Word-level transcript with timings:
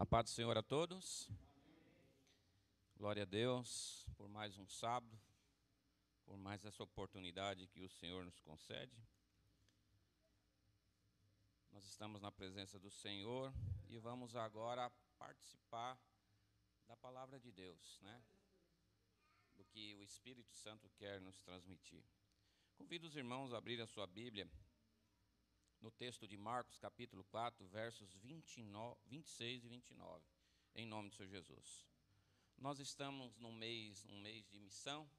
A 0.00 0.06
paz 0.06 0.24
do 0.24 0.30
Senhor 0.30 0.56
a 0.56 0.62
todos. 0.62 1.28
Glória 2.96 3.24
a 3.24 3.26
Deus 3.26 4.06
por 4.16 4.30
mais 4.30 4.56
um 4.56 4.66
sábado, 4.66 5.14
por 6.24 6.38
mais 6.38 6.64
essa 6.64 6.82
oportunidade 6.82 7.66
que 7.66 7.82
o 7.82 7.88
Senhor 7.90 8.24
nos 8.24 8.40
concede. 8.40 8.96
Nós 11.70 11.84
estamos 11.84 12.22
na 12.22 12.32
presença 12.32 12.78
do 12.78 12.90
Senhor 12.90 13.52
e 13.90 13.98
vamos 13.98 14.34
agora 14.34 14.90
participar 15.18 16.00
da 16.88 16.96
palavra 16.96 17.38
de 17.38 17.52
Deus, 17.52 18.00
né? 18.00 18.22
Do 19.54 19.66
que 19.66 19.94
o 19.96 20.02
Espírito 20.02 20.54
Santo 20.54 20.88
quer 20.96 21.20
nos 21.20 21.38
transmitir. 21.42 22.02
Convido 22.78 23.06
os 23.06 23.16
irmãos 23.16 23.52
a 23.52 23.58
abrir 23.58 23.78
a 23.82 23.86
sua 23.86 24.06
Bíblia 24.06 24.48
no 25.80 25.90
texto 25.90 26.28
de 26.28 26.36
Marcos, 26.36 26.78
capítulo 26.78 27.24
4, 27.24 27.66
versos 27.66 28.14
29, 28.14 29.00
26 29.06 29.64
e 29.64 29.68
29, 29.68 30.24
em 30.74 30.86
nome 30.86 31.08
do 31.08 31.14
Senhor 31.14 31.28
Jesus. 31.28 31.86
Nós 32.58 32.78
estamos 32.78 33.38
num 33.38 33.52
mês, 33.52 34.04
um 34.06 34.20
mês 34.20 34.46
de 34.50 34.58
missão, 34.58 35.10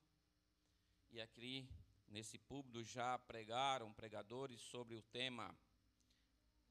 e 1.10 1.20
aqui 1.20 1.68
nesse 2.08 2.38
púlpito 2.38 2.84
já 2.84 3.18
pregaram 3.18 3.92
pregadores 3.94 4.62
sobre 4.62 4.96
o 4.96 5.02
tema 5.02 5.58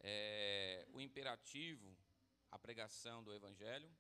é, 0.00 0.86
o 0.92 1.00
imperativo, 1.00 1.96
a 2.50 2.58
pregação 2.58 3.24
do 3.24 3.34
Evangelho, 3.34 3.90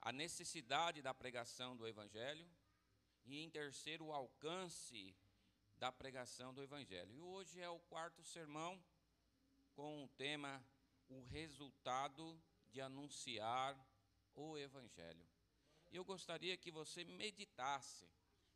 a 0.00 0.12
necessidade 0.12 1.02
da 1.02 1.12
pregação 1.12 1.76
do 1.76 1.86
Evangelho, 1.86 2.48
e 3.24 3.38
em 3.38 3.50
terceiro, 3.50 4.06
o 4.06 4.12
alcance 4.12 5.14
da 5.80 5.90
pregação 5.90 6.52
do 6.52 6.62
Evangelho. 6.62 7.10
E 7.10 7.20
hoje 7.22 7.58
é 7.58 7.68
o 7.70 7.78
quarto 7.78 8.22
sermão 8.22 8.78
com 9.72 10.04
o 10.04 10.08
tema 10.08 10.62
O 11.08 11.22
resultado 11.22 12.38
de 12.70 12.82
anunciar 12.82 13.74
o 14.34 14.58
Evangelho. 14.58 15.26
E 15.90 15.96
eu 15.96 16.04
gostaria 16.04 16.54
que 16.58 16.70
você 16.70 17.02
meditasse 17.02 18.06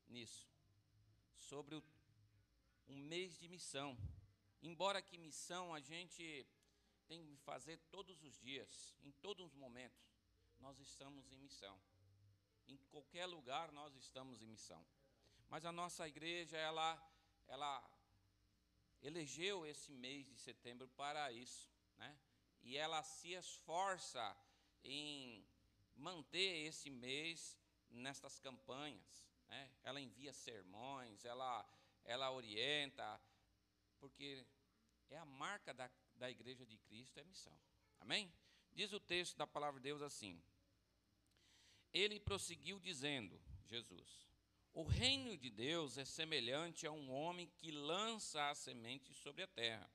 nisso, 0.06 0.46
sobre 1.38 1.74
o, 1.74 1.82
um 2.86 2.98
mês 2.98 3.38
de 3.38 3.48
missão. 3.48 3.96
Embora 4.62 5.00
que 5.00 5.16
missão 5.16 5.74
a 5.74 5.80
gente 5.80 6.46
tem 7.08 7.24
que 7.24 7.36
fazer 7.38 7.78
todos 7.90 8.22
os 8.22 8.38
dias, 8.38 8.94
em 9.02 9.12
todos 9.12 9.46
os 9.46 9.54
momentos, 9.54 10.06
nós 10.60 10.78
estamos 10.78 11.32
em 11.32 11.38
missão. 11.38 11.80
Em 12.68 12.76
qualquer 12.90 13.24
lugar 13.24 13.72
nós 13.72 13.96
estamos 13.96 14.42
em 14.42 14.46
missão. 14.46 14.86
Mas 15.48 15.64
a 15.64 15.72
nossa 15.72 16.06
igreja, 16.06 16.58
ela 16.58 17.13
ela 17.48 17.82
elegeu 19.02 19.66
esse 19.66 19.92
mês 19.92 20.26
de 20.26 20.36
setembro 20.36 20.88
para 20.88 21.30
isso, 21.32 21.70
né? 21.96 22.18
E 22.62 22.76
ela 22.76 23.02
se 23.02 23.32
esforça 23.32 24.36
em 24.82 25.46
manter 25.94 26.66
esse 26.66 26.90
mês 26.90 27.58
nestas 27.90 28.38
campanhas, 28.38 29.28
né? 29.48 29.70
Ela 29.82 30.00
envia 30.00 30.32
sermões, 30.32 31.24
ela 31.24 31.68
ela 32.04 32.30
orienta, 32.30 33.20
porque 33.98 34.46
é 35.10 35.16
a 35.16 35.24
marca 35.24 35.72
da, 35.72 35.90
da 36.16 36.30
igreja 36.30 36.66
de 36.66 36.76
Cristo, 36.78 37.18
é 37.18 37.24
missão. 37.24 37.58
Amém? 37.98 38.32
Diz 38.72 38.92
o 38.92 39.00
texto 39.00 39.36
da 39.36 39.46
palavra 39.46 39.80
de 39.80 39.84
Deus 39.84 40.02
assim: 40.02 40.42
Ele 41.92 42.20
prosseguiu 42.20 42.78
dizendo, 42.78 43.40
Jesus, 43.64 44.28
o 44.74 44.82
reino 44.82 45.36
de 45.36 45.50
Deus 45.50 45.96
é 45.98 46.04
semelhante 46.04 46.84
a 46.84 46.90
um 46.90 47.12
homem 47.12 47.48
que 47.58 47.70
lança 47.70 48.50
a 48.50 48.54
semente 48.56 49.14
sobre 49.14 49.44
a 49.44 49.46
terra. 49.46 49.88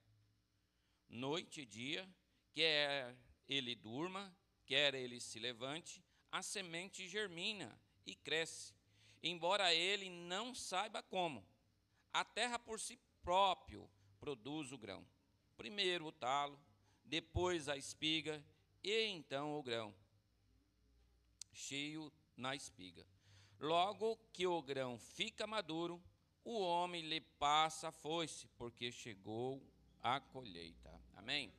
Noite 1.10 1.62
e 1.62 1.66
dia, 1.66 2.10
quer 2.54 3.14
ele 3.48 3.76
durma, 3.76 4.34
quer 4.66 4.96
ele 4.96 5.20
se 5.20 5.38
levante, 5.38 6.02
a 6.32 6.42
semente 6.42 7.10
germina 7.10 7.78
e 8.06 8.16
cresce, 8.16 8.74
embora 9.22 9.74
ele 9.74 10.10
não 10.10 10.56
saiba 10.56 11.04
como. 11.04 11.46
A 12.14 12.24
terra 12.24 12.58
por 12.58 12.80
si 12.80 12.98
próprio 13.22 13.90
produz 14.18 14.72
o 14.72 14.78
grão. 14.78 15.06
Primeiro 15.58 16.06
o 16.06 16.12
talo, 16.12 16.58
depois 17.04 17.68
a 17.68 17.76
espiga 17.76 18.42
e 18.82 19.08
então 19.08 19.60
o 19.60 19.62
grão, 19.62 19.94
cheio 21.52 22.10
na 22.38 22.56
espiga. 22.56 23.06
Logo 23.60 24.18
que 24.32 24.48
o 24.48 24.62
grão 24.62 24.98
fica 24.98 25.46
maduro, 25.46 26.02
o 26.46 26.62
homem 26.62 27.02
lhe 27.02 27.20
passa 27.20 27.90
a 27.90 27.92
foice, 27.92 28.48
porque 28.58 28.90
chegou 28.90 29.62
a 30.02 30.22
colheita. 30.22 30.90
Amém? 31.14 31.54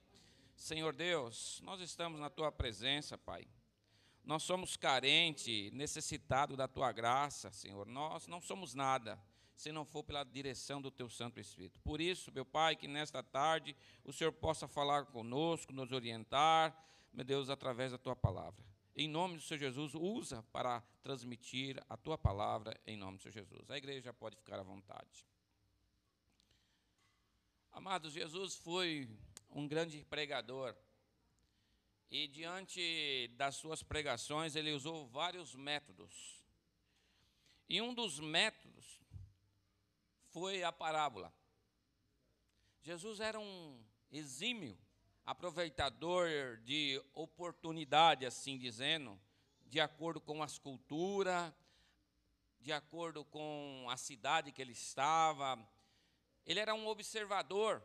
Senhor 0.57 0.95
Deus, 0.95 1.61
nós 1.63 1.79
estamos 1.81 2.19
na 2.19 2.31
tua 2.31 2.51
presença, 2.51 3.19
Pai. 3.19 3.47
Nós 4.25 4.43
somos 4.43 4.79
carentes, 4.79 5.71
necessitados 5.73 6.57
da 6.57 6.67
tua 6.67 6.91
graça, 6.91 7.53
Senhor. 7.53 7.87
Nós 7.87 8.27
não 8.27 8.41
somos 8.41 8.75
nada 8.75 9.21
se 9.55 9.71
não 9.71 9.85
for 9.85 10.03
pela 10.03 10.25
direção 10.25 10.81
do 10.81 10.91
teu 10.91 11.09
Santo 11.11 11.39
Espírito. 11.39 11.79
Por 11.81 12.01
isso, 12.01 12.33
meu 12.33 12.47
Pai, 12.47 12.77
que 12.77 12.89
nesta 12.89 13.23
tarde 13.23 13.77
o 14.05 14.13
Senhor 14.13 14.33
possa 14.33 14.67
falar 14.67 15.05
conosco, 15.07 15.71
nos 15.71 15.93
orientar, 15.93 16.75
meu 17.13 17.27
Deus, 17.27 17.51
através 17.51 17.93
da 17.93 17.99
tua 17.99 18.17
palavra 18.17 18.70
em 18.95 19.09
nome 19.09 19.37
do 19.37 19.43
Senhor 19.43 19.59
Jesus, 19.59 19.95
usa 19.95 20.43
para 20.53 20.81
transmitir 21.03 21.83
a 21.89 21.97
tua 21.97 22.19
palavra 22.19 22.79
em 22.87 22.97
nome 22.97 23.19
do 23.19 23.23
Senhor 23.23 23.33
Jesus. 23.33 23.71
A 23.71 23.77
igreja 23.77 24.13
pode 24.13 24.37
ficar 24.37 24.59
à 24.59 24.63
vontade. 24.63 25.27
Amados, 27.73 28.13
Jesus 28.13 28.57
foi 28.57 29.09
um 29.51 29.67
grande 29.67 30.05
pregador. 30.05 30.77
E 32.11 32.27
diante 32.27 33.29
das 33.37 33.55
suas 33.55 33.83
pregações, 33.83 34.57
ele 34.57 34.73
usou 34.73 35.07
vários 35.07 35.55
métodos. 35.55 36.43
E 37.69 37.81
um 37.81 37.95
dos 37.95 38.19
métodos 38.19 39.01
foi 40.31 40.65
a 40.65 40.73
parábola. 40.73 41.33
Jesus 42.83 43.21
era 43.21 43.39
um 43.39 43.85
exímio 44.11 44.77
aproveitador 45.25 46.59
de 46.65 47.03
oportunidade, 47.15 48.27
assim 48.27 48.59
dizendo, 48.59 49.21
de 49.67 49.81
acordo 49.81 50.21
com 50.21 50.43
as 50.43 50.59
culturas, 50.59 51.53
de 52.61 52.73
acordo 52.73 53.25
com 53.25 53.87
a 53.89 53.97
cidade 53.97 54.53
que 54.53 54.61
ele 54.61 54.73
estava. 54.73 55.59
Ele 56.45 56.61
era 56.61 56.75
um 56.75 56.87
observador. 56.87 57.83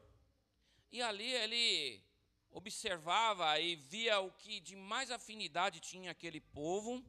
E 0.91 1.01
ali 1.01 1.31
ele 1.31 2.03
observava 2.51 3.59
e 3.59 3.75
via 3.75 4.19
o 4.19 4.31
que 4.31 4.59
de 4.59 4.75
mais 4.75 5.11
afinidade 5.11 5.79
tinha 5.79 6.11
aquele 6.11 6.39
povo, 6.39 7.03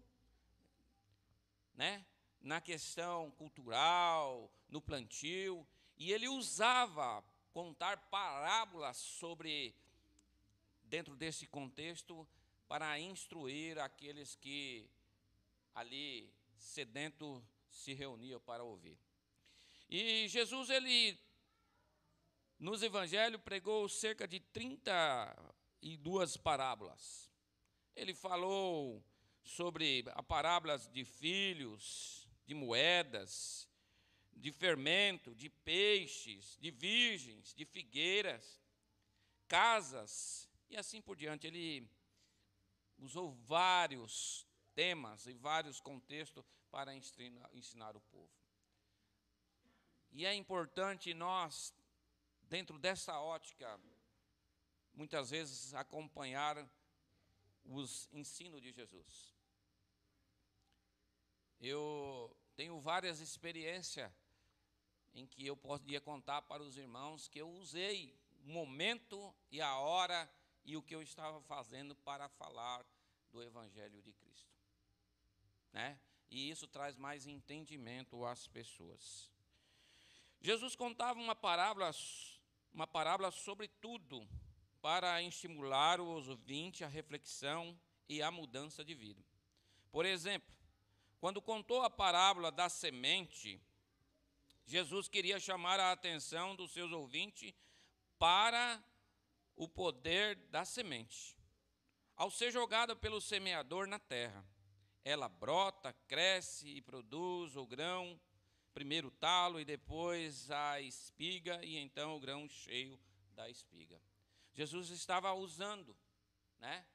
né? 1.75 2.05
Na 2.41 2.61
questão 2.61 3.31
cultural, 3.33 4.51
no 4.69 4.81
plantio, 4.81 5.67
e 5.97 6.13
ele 6.13 6.29
usava 6.29 7.25
contar 7.53 7.97
parábolas 8.11 8.97
sobre 8.97 9.75
dentro 10.87 11.15
desse 11.17 11.47
contexto, 11.47 12.27
para 12.69 12.99
instruir 12.99 13.79
aqueles 13.79 14.35
que 14.35 14.89
ali 15.75 16.33
sedento 16.59 17.45
se 17.71 17.93
reuniam 17.93 18.41
para 18.41 18.65
ouvir. 18.65 18.99
E 19.89 20.27
Jesus, 20.29 20.71
ele, 20.71 21.19
nos 22.59 22.83
evangelhos, 22.83 23.41
pregou 23.43 23.89
cerca 23.89 24.27
de 24.27 24.41
32 24.41 26.37
parábolas. 26.37 27.31
Ele 27.95 28.15
falou 28.15 29.05
sobre 29.45 30.03
parábolas 30.27 30.89
de 30.89 31.05
filhos, 31.05 32.27
de 32.47 32.55
moedas, 32.55 33.69
de 34.33 34.51
fermento, 34.51 35.35
de 35.35 35.49
peixes, 35.49 36.59
de 36.61 36.71
virgens, 36.71 37.55
de 37.55 37.65
figueiras, 37.65 38.61
casas, 39.49 40.46
e 40.69 40.77
assim 40.77 41.01
por 41.01 41.17
diante. 41.17 41.47
Ele 41.47 41.89
usou 42.99 43.33
vários 43.33 44.47
temas 44.75 45.27
e 45.27 45.35
vários 45.35 45.81
contextos 45.81 46.45
para 46.71 46.95
ensinar 46.95 47.97
o 47.97 48.01
povo. 48.01 48.31
E 50.13 50.25
é 50.25 50.35
importante 50.35 51.13
nós, 51.13 51.75
dentro 52.43 52.79
dessa 52.79 53.19
ótica, 53.21 53.81
muitas 54.95 55.31
vezes 55.31 55.75
acompanhar 55.75 56.69
os 57.65 58.09
ensinos 58.13 58.63
de 58.63 58.73
Jesus. 58.73 59.35
Eu 61.61 62.37
tenho 62.55 62.81
várias 62.81 63.21
experiências 63.21 64.11
em 65.15 65.27
que 65.27 65.47
eu 65.47 65.57
podia 65.57 66.01
contar 66.01 66.43
para 66.43 66.63
os 66.63 66.77
irmãos 66.77 67.29
que 67.29 67.39
eu 67.39 67.49
usei 67.51 68.15
o 68.45 68.49
momento 68.49 69.35
e 69.51 69.61
a 69.61 69.77
hora 69.79 70.31
e 70.67 70.77
o 70.77 70.83
que 70.83 70.95
eu 70.95 71.01
estava 71.01 71.41
fazendo 71.43 71.95
para 71.95 72.29
falar 72.29 72.85
do 73.31 73.41
Evangelho 73.43 74.03
de 74.03 74.13
Cristo. 74.13 74.53
Né? 75.73 75.99
E 76.29 76.51
isso 76.51 76.67
traz 76.67 76.97
mais 76.97 77.27
entendimento 77.27 78.25
às 78.25 78.49
pessoas. 78.49 79.31
Jesus 80.41 80.75
contava 80.75 81.21
uma 81.21 81.37
parábola, 81.37 81.91
uma 82.75 82.87
parábola 82.87 83.31
sobre 83.31 83.69
tudo 83.69 84.29
para 84.83 85.23
estimular 85.23 86.01
os 86.01 86.29
ouvintes 86.29 86.83
à 86.83 86.89
reflexão 86.89 87.79
e 88.09 88.21
à 88.21 88.31
mudança 88.31 88.85
de 88.85 88.95
vida. 88.95 89.25
Por 89.91 90.05
exemplo, 90.05 90.53
quando 91.21 91.41
contou 91.41 91.83
a 91.83 91.91
parábola 91.91 92.51
da 92.51 92.69
semente, 92.69 93.61
Jesus 94.65 95.09
queria 95.09 95.39
chamar 95.39 95.79
a 95.79 95.93
atenção 95.93 96.57
dos 96.57 96.73
seus 96.73 96.91
ouvintes 96.91 97.55
para 98.19 98.83
o 99.57 99.69
poder 99.69 100.37
da 100.51 100.65
semente. 100.65 101.37
Ao 102.15 102.31
ser 102.31 102.51
jogada 102.51 102.95
pelo 102.95 103.21
semeador 103.21 103.87
na 103.87 103.99
terra, 103.99 104.45
ela 105.05 105.29
brota, 105.29 105.93
cresce 106.07 106.69
e 106.69 106.83
produz 106.83 107.57
o 107.57 107.67
grão, 107.67 108.21
primeiro 108.75 109.09
o 109.09 109.13
talo 109.13 109.59
e 109.59 109.65
depois 109.65 110.51
a 110.51 110.81
espiga 110.81 111.65
e 111.65 111.77
então 111.77 112.17
o 112.17 112.21
grão 112.21 112.49
cheio 112.49 113.01
da 113.35 113.49
espiga. 113.49 114.01
Jesus 114.53 114.91
estava 114.91 115.33
usando, 115.33 115.97
né, 116.59 116.87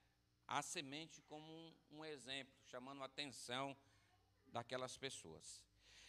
a 0.48 0.62
semente 0.62 1.22
como 1.24 1.52
um, 1.52 1.76
um 1.92 2.06
exemplo, 2.06 2.54
chamando 2.66 3.02
a 3.02 3.06
atenção 3.06 3.78
daquelas 4.48 4.98
pessoas. 4.98 5.64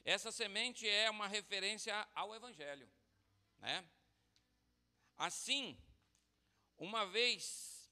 Essa 0.05 0.33
semente 0.33 0.89
é 0.89 1.09
uma 1.09 1.29
referência 1.29 1.95
ao 2.15 2.35
Evangelho. 2.35 2.91
Né? 3.59 3.87
Assim, 5.17 5.79
uma 6.83 7.07
vez 7.07 7.89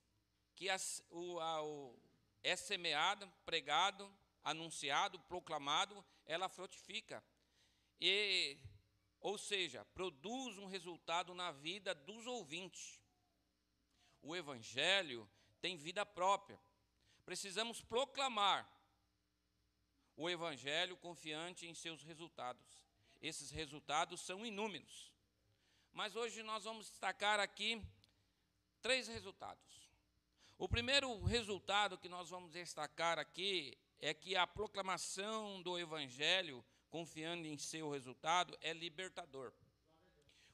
que 0.56 0.68
as, 0.68 1.00
o, 1.10 1.38
a, 1.38 1.62
o, 1.62 1.96
é 2.42 2.56
semeado, 2.56 3.32
pregado, 3.44 4.12
anunciado, 4.42 5.16
proclamado, 5.20 6.04
ela 6.26 6.48
frutifica. 6.48 7.22
E, 8.00 8.58
ou 9.20 9.38
seja, 9.38 9.84
produz 9.94 10.58
um 10.58 10.66
resultado 10.66 11.32
na 11.34 11.52
vida 11.52 11.94
dos 11.94 12.26
ouvintes. 12.26 13.00
O 14.20 14.34
Evangelho 14.34 15.30
tem 15.60 15.76
vida 15.76 16.04
própria. 16.04 16.60
Precisamos 17.24 17.80
proclamar 17.80 18.68
o 20.16 20.28
Evangelho 20.28 20.96
confiante 20.96 21.64
em 21.64 21.74
seus 21.74 22.02
resultados. 22.02 22.82
Esses 23.22 23.52
resultados 23.52 24.20
são 24.20 24.44
inúmeros. 24.44 25.12
Mas 25.92 26.16
hoje 26.16 26.42
nós 26.42 26.64
vamos 26.64 26.90
destacar 26.90 27.38
aqui 27.38 27.80
três 28.82 29.08
resultados. 29.08 29.90
O 30.58 30.68
primeiro 30.68 31.22
resultado 31.24 31.98
que 31.98 32.08
nós 32.08 32.28
vamos 32.28 32.52
destacar 32.52 33.18
aqui 33.18 33.76
é 33.98 34.12
que 34.12 34.36
a 34.36 34.46
proclamação 34.46 35.62
do 35.62 35.78
Evangelho, 35.78 36.64
confiando 36.90 37.46
em 37.46 37.56
seu 37.56 37.90
resultado, 37.90 38.56
é 38.60 38.72
libertador. 38.72 39.52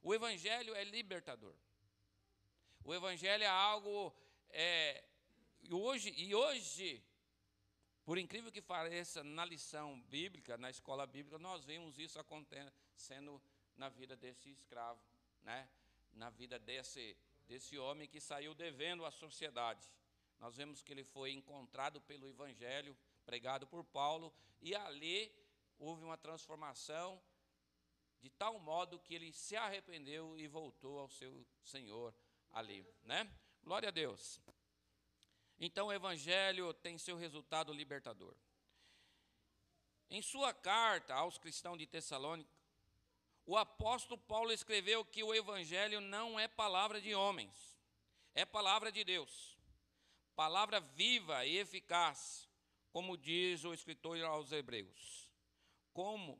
O 0.02 0.14
Evangelho 0.14 0.74
é 0.74 0.84
libertador. 0.84 1.54
O 2.84 2.94
Evangelho 2.94 3.42
é 3.42 3.48
algo 3.48 4.14
é, 4.50 5.04
hoje, 5.70 6.14
e 6.16 6.34
hoje, 6.34 7.02
por 8.04 8.16
incrível 8.16 8.52
que 8.52 8.62
pareça, 8.62 9.24
na 9.24 9.44
lição 9.44 10.00
bíblica, 10.02 10.56
na 10.56 10.70
escola 10.70 11.06
bíblica, 11.06 11.38
nós 11.38 11.64
vemos 11.64 11.98
isso 11.98 12.18
acontecendo 12.18 13.42
na 13.76 13.88
vida 13.88 14.16
desse 14.16 14.50
escravo, 14.50 15.00
né? 15.42 15.68
na 16.12 16.30
vida 16.30 16.58
desse, 16.58 17.16
desse 17.46 17.78
homem 17.78 18.08
que 18.08 18.20
saiu 18.20 18.54
devendo 18.54 19.04
à 19.04 19.10
sociedade. 19.10 19.88
Nós 20.38 20.56
vemos 20.56 20.82
que 20.82 20.92
ele 20.92 21.04
foi 21.04 21.32
encontrado 21.32 22.00
pelo 22.00 22.28
Evangelho, 22.28 22.96
pregado 23.24 23.66
por 23.66 23.84
Paulo, 23.84 24.32
e 24.60 24.74
ali 24.74 25.32
houve 25.78 26.04
uma 26.04 26.16
transformação 26.16 27.20
de 28.20 28.30
tal 28.30 28.58
modo 28.58 28.98
que 28.98 29.14
ele 29.14 29.32
se 29.32 29.56
arrependeu 29.56 30.38
e 30.38 30.46
voltou 30.46 30.98
ao 30.98 31.08
seu 31.08 31.46
Senhor 31.62 32.14
ali, 32.50 32.86
né? 33.04 33.30
Glória 33.62 33.88
a 33.88 33.92
Deus. 33.92 34.40
Então 35.58 35.88
o 35.88 35.92
evangelho 35.92 36.72
tem 36.74 36.98
seu 36.98 37.16
resultado 37.16 37.72
libertador. 37.72 38.34
Em 40.08 40.22
sua 40.22 40.52
carta 40.52 41.14
aos 41.14 41.38
cristãos 41.38 41.78
de 41.78 41.86
Tessalônica, 41.86 42.50
o 43.46 43.56
apóstolo 43.56 44.20
Paulo 44.20 44.52
escreveu 44.52 45.04
que 45.04 45.22
o 45.22 45.32
evangelho 45.32 46.00
não 46.00 46.38
é 46.38 46.48
palavra 46.48 47.00
de 47.00 47.14
homens, 47.14 47.78
é 48.34 48.44
palavra 48.44 48.90
de 48.90 49.04
Deus. 49.04 49.56
Palavra 50.34 50.80
viva 50.80 51.46
e 51.46 51.56
eficaz, 51.56 52.46
como 52.90 53.16
diz 53.16 53.64
o 53.64 53.72
escritor 53.72 54.20
aos 54.22 54.52
Hebreus. 54.52 55.32
Como 55.94 56.38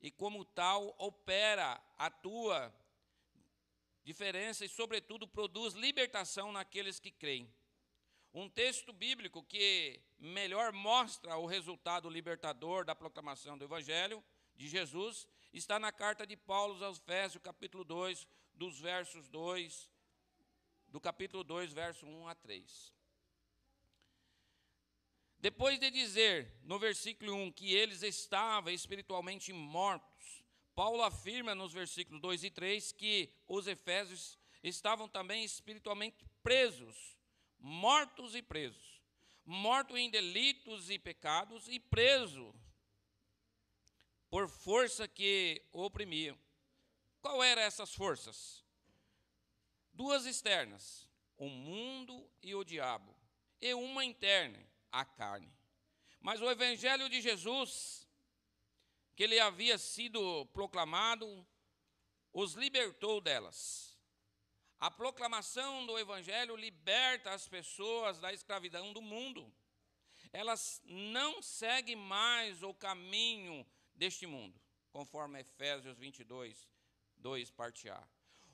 e 0.00 0.10
como 0.10 0.44
tal 0.44 0.94
opera, 0.98 1.80
atua 1.96 2.74
diferença 4.04 4.64
e, 4.64 4.68
sobretudo, 4.68 5.26
produz 5.26 5.74
libertação 5.74 6.52
naqueles 6.52 7.00
que 7.00 7.10
creem. 7.10 7.52
Um 8.32 8.48
texto 8.48 8.92
bíblico 8.92 9.42
que 9.42 10.00
melhor 10.18 10.72
mostra 10.72 11.36
o 11.36 11.46
resultado 11.46 12.10
libertador 12.10 12.84
da 12.84 12.94
proclamação 12.94 13.56
do 13.56 13.64
Evangelho 13.64 14.22
de 14.58 14.68
Jesus 14.68 15.26
está 15.52 15.78
na 15.78 15.92
carta 15.92 16.26
de 16.26 16.36
Paulo 16.36 16.84
aos 16.84 16.98
Efésios, 16.98 17.42
capítulo 17.42 17.84
2, 17.84 18.26
dos 18.52 18.80
versos 18.80 19.28
2, 19.28 19.88
do 20.88 21.00
capítulo 21.00 21.44
2, 21.44 21.72
verso 21.72 22.04
1 22.04 22.26
a 22.26 22.34
3. 22.34 22.92
Depois 25.38 25.78
de 25.78 25.90
dizer 25.92 26.58
no 26.64 26.76
versículo 26.76 27.32
1 27.34 27.52
que 27.52 27.72
eles 27.72 28.02
estavam 28.02 28.72
espiritualmente 28.72 29.52
mortos, 29.52 30.44
Paulo 30.74 31.02
afirma 31.04 31.54
nos 31.54 31.72
versículos 31.72 32.20
2 32.20 32.44
e 32.44 32.50
3 32.50 32.92
que 32.92 33.32
os 33.46 33.68
efésios 33.68 34.36
estavam 34.60 35.08
também 35.08 35.44
espiritualmente 35.44 36.26
presos, 36.42 37.16
mortos 37.60 38.34
e 38.34 38.42
presos, 38.42 39.00
mortos 39.44 39.96
em 39.96 40.10
delitos 40.10 40.90
e 40.90 40.98
pecados 40.98 41.68
e 41.68 41.78
presos 41.78 42.67
por 44.30 44.48
força 44.48 45.06
que 45.06 45.62
oprimiam. 45.72 46.38
Qual 47.20 47.42
eram 47.42 47.62
essas 47.62 47.94
forças? 47.94 48.64
Duas 49.92 50.26
externas, 50.26 51.08
o 51.36 51.48
mundo 51.48 52.30
e 52.42 52.54
o 52.54 52.64
diabo, 52.64 53.16
e 53.60 53.74
uma 53.74 54.04
interna, 54.04 54.64
a 54.92 55.04
carne. 55.04 55.52
Mas 56.20 56.40
o 56.40 56.50
evangelho 56.50 57.08
de 57.08 57.20
Jesus 57.20 58.08
que 59.18 59.26
lhe 59.26 59.40
havia 59.40 59.76
sido 59.76 60.46
proclamado, 60.52 61.44
os 62.32 62.54
libertou 62.54 63.20
delas. 63.20 63.98
A 64.78 64.92
proclamação 64.92 65.84
do 65.86 65.98
Evangelho 65.98 66.54
liberta 66.54 67.32
as 67.32 67.48
pessoas 67.48 68.20
da 68.20 68.32
escravidão 68.32 68.92
do 68.92 69.02
mundo. 69.02 69.52
Elas 70.32 70.80
não 70.84 71.42
seguem 71.42 71.96
mais 71.96 72.62
o 72.62 72.72
caminho 72.72 73.66
deste 73.98 74.26
mundo, 74.26 74.58
conforme 74.92 75.40
Efésios 75.40 75.98
22, 75.98 76.68
2, 77.16 77.50
parte 77.50 77.90
A. 77.90 78.02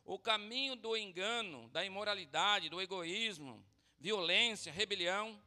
O 0.05 0.19
caminho 0.19 0.75
do 0.75 0.97
engano, 0.97 1.69
da 1.69 1.85
imoralidade, 1.85 2.69
do 2.69 2.81
egoísmo, 2.81 3.65
violência, 3.99 4.73
rebelião, 4.73 5.41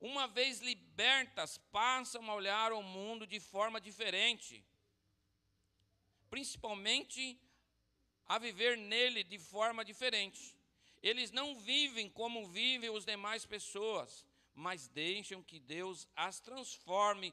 uma 0.00 0.26
vez 0.26 0.60
libertas, 0.60 1.58
passam 1.70 2.28
a 2.30 2.34
olhar 2.34 2.72
o 2.72 2.82
mundo 2.82 3.26
de 3.26 3.38
forma 3.38 3.80
diferente, 3.80 4.64
principalmente 6.28 7.38
a 8.26 8.38
viver 8.38 8.76
nele 8.76 9.22
de 9.22 9.38
forma 9.38 9.84
diferente. 9.84 10.56
Eles 11.02 11.30
não 11.30 11.54
vivem 11.54 12.08
como 12.08 12.46
vivem 12.48 12.90
os 12.90 13.04
demais 13.04 13.46
pessoas, 13.46 14.24
mas 14.54 14.88
deixam 14.88 15.42
que 15.42 15.58
Deus 15.58 16.06
as 16.14 16.40
transforme 16.40 17.32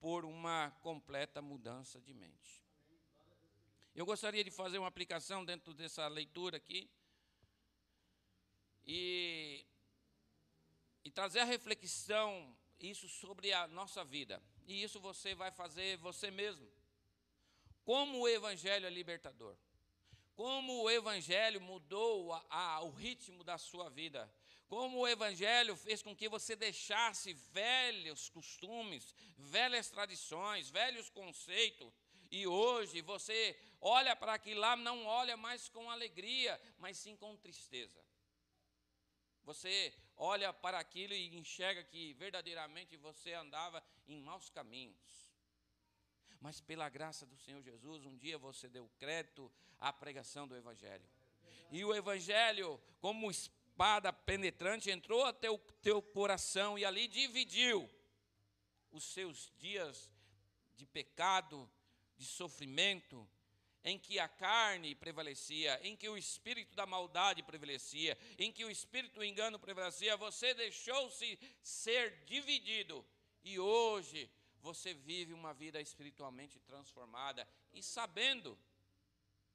por 0.00 0.24
uma 0.24 0.70
completa 0.80 1.42
mudança 1.42 2.00
de 2.00 2.14
mente. 2.14 2.62
Eu 3.94 4.06
gostaria 4.06 4.44
de 4.44 4.50
fazer 4.50 4.78
uma 4.78 4.88
aplicação 4.88 5.44
dentro 5.44 5.74
dessa 5.74 6.06
leitura 6.06 6.56
aqui. 6.56 6.88
E 8.86 9.66
e 11.04 11.10
trazer 11.10 11.40
a 11.40 11.44
reflexão 11.44 12.54
isso 12.78 13.08
sobre 13.08 13.52
a 13.52 13.66
nossa 13.66 14.04
vida. 14.04 14.42
E 14.66 14.82
isso 14.82 15.00
você 15.00 15.34
vai 15.34 15.50
fazer 15.50 15.96
você 15.96 16.30
mesmo. 16.30 16.70
Como 17.82 18.18
o 18.18 18.28
evangelho 18.28 18.86
é 18.86 18.90
libertador. 18.90 19.56
Como 20.34 20.82
o 20.82 20.90
evangelho 20.90 21.60
mudou 21.60 22.32
a, 22.32 22.44
a, 22.50 22.82
o 22.82 22.90
ritmo 22.90 23.42
da 23.42 23.56
sua 23.56 23.88
vida. 23.88 24.30
Como 24.68 24.98
o 24.98 25.08
evangelho 25.08 25.74
fez 25.76 26.02
com 26.02 26.14
que 26.14 26.28
você 26.28 26.54
deixasse 26.54 27.32
velhos 27.32 28.28
costumes, 28.28 29.14
velhas 29.36 29.88
tradições, 29.90 30.68
velhos 30.68 31.08
conceitos. 31.08 31.90
E 32.30 32.46
hoje 32.46 33.00
você 33.00 33.58
olha 33.80 34.14
para 34.14 34.34
aquilo 34.34 34.60
lá, 34.60 34.76
não 34.76 35.06
olha 35.06 35.36
mais 35.36 35.68
com 35.70 35.90
alegria, 35.90 36.60
mas 36.78 36.98
sim 36.98 37.16
com 37.16 37.34
tristeza. 37.36 38.04
Você 39.44 39.94
olha 40.18 40.52
para 40.52 40.78
aquilo 40.78 41.14
e 41.14 41.34
enxerga 41.34 41.82
que 41.82 42.12
verdadeiramente 42.12 42.94
você 42.98 43.32
andava 43.32 43.82
em 44.06 44.20
maus 44.20 44.50
caminhos. 44.50 45.32
Mas 46.40 46.60
pela 46.60 46.90
graça 46.90 47.24
do 47.24 47.38
Senhor 47.38 47.62
Jesus, 47.62 48.04
um 48.04 48.16
dia 48.18 48.36
você 48.36 48.68
deu 48.68 48.86
crédito 48.98 49.50
à 49.78 49.90
pregação 49.90 50.46
do 50.46 50.54
Evangelho. 50.54 51.08
E 51.70 51.84
o 51.84 51.94
evangelho, 51.94 52.80
como 53.00 53.30
espada 53.78 54.12
penetrante, 54.12 54.90
entrou 54.90 55.24
até 55.24 55.48
o 55.48 55.56
teu 55.56 56.02
coração 56.02 56.76
e 56.76 56.84
ali 56.84 57.06
dividiu 57.06 57.88
os 58.90 59.04
seus 59.04 59.52
dias 59.56 60.12
de 60.74 60.84
pecado, 60.84 61.70
de 62.16 62.26
sofrimento, 62.26 63.28
em 63.84 63.96
que 63.96 64.18
a 64.18 64.26
carne 64.26 64.96
prevalecia, 64.96 65.78
em 65.84 65.96
que 65.96 66.08
o 66.08 66.18
espírito 66.18 66.74
da 66.74 66.86
maldade 66.86 67.40
prevalecia, 67.44 68.18
em 68.36 68.50
que 68.50 68.64
o 68.64 68.70
espírito 68.70 69.14
do 69.14 69.24
engano 69.24 69.60
prevalecia, 69.60 70.16
você 70.16 70.52
deixou-se 70.54 71.38
ser 71.62 72.24
dividido. 72.24 73.06
E 73.44 73.60
hoje 73.60 74.28
você 74.60 74.92
vive 74.92 75.32
uma 75.32 75.54
vida 75.54 75.80
espiritualmente 75.80 76.58
transformada 76.58 77.48
e 77.72 77.80
sabendo 77.80 78.58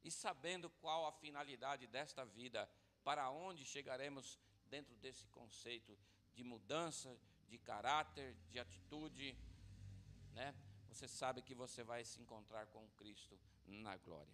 e 0.02 0.10
sabendo 0.10 0.70
qual 0.70 1.06
a 1.06 1.12
finalidade 1.12 1.88
desta 1.88 2.26
vida, 2.26 2.70
para 3.04 3.30
onde 3.30 3.66
chegaremos 3.66 4.40
dentro 4.70 4.96
desse 4.96 5.28
conceito 5.28 5.98
de 6.34 6.44
mudança 6.44 7.16
de 7.48 7.58
caráter, 7.60 8.36
de 8.50 8.60
atitude, 8.60 9.38
né? 10.34 10.56
Você 10.90 11.08
sabe 11.08 11.42
que 11.42 11.56
você 11.56 11.84
vai 11.84 12.04
se 12.04 12.20
encontrar 12.20 12.66
com 12.68 12.88
Cristo 12.92 13.40
na 13.66 13.98
glória. 13.98 14.34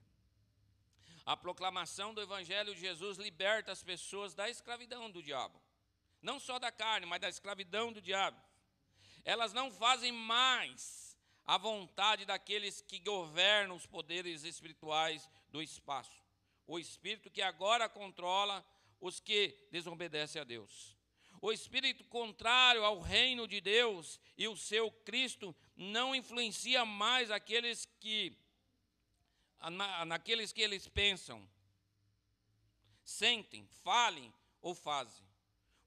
A 1.25 1.35
proclamação 1.35 2.13
do 2.13 2.21
Evangelho 2.21 2.73
de 2.73 2.81
Jesus 2.81 3.17
liberta 3.17 3.71
as 3.71 3.83
pessoas 3.83 4.33
da 4.33 4.49
escravidão 4.49 5.11
do 5.11 5.21
diabo. 5.21 5.61
Não 6.21 6.39
só 6.39 6.59
da 6.59 6.71
carne, 6.71 7.05
mas 7.05 7.21
da 7.21 7.29
escravidão 7.29 7.91
do 7.91 8.01
diabo. 8.01 8.41
Elas 9.23 9.53
não 9.53 9.71
fazem 9.71 10.11
mais 10.11 11.17
a 11.45 11.57
vontade 11.57 12.25
daqueles 12.25 12.81
que 12.81 12.99
governam 12.99 13.75
os 13.75 13.85
poderes 13.85 14.43
espirituais 14.43 15.29
do 15.49 15.61
espaço. 15.61 16.23
O 16.69 16.77
espírito 16.77 17.31
que 17.31 17.41
agora 17.41 17.89
controla 17.89 18.63
os 19.01 19.19
que 19.19 19.57
desobedecem 19.71 20.39
a 20.39 20.45
Deus. 20.45 20.95
O 21.41 21.51
espírito 21.51 22.03
contrário 22.03 22.85
ao 22.85 22.99
reino 22.99 23.47
de 23.47 23.59
Deus 23.59 24.19
e 24.37 24.47
o 24.47 24.55
seu 24.55 24.91
Cristo 24.91 25.55
não 25.75 26.13
influencia 26.13 26.85
mais 26.85 27.31
aqueles 27.31 27.87
que 27.99 28.37
na, 29.71 30.05
naqueles 30.05 30.53
que 30.53 30.61
eles 30.61 30.87
pensam, 30.87 31.49
sentem, 33.03 33.67
falem 33.83 34.31
ou 34.61 34.75
fazem. 34.75 35.27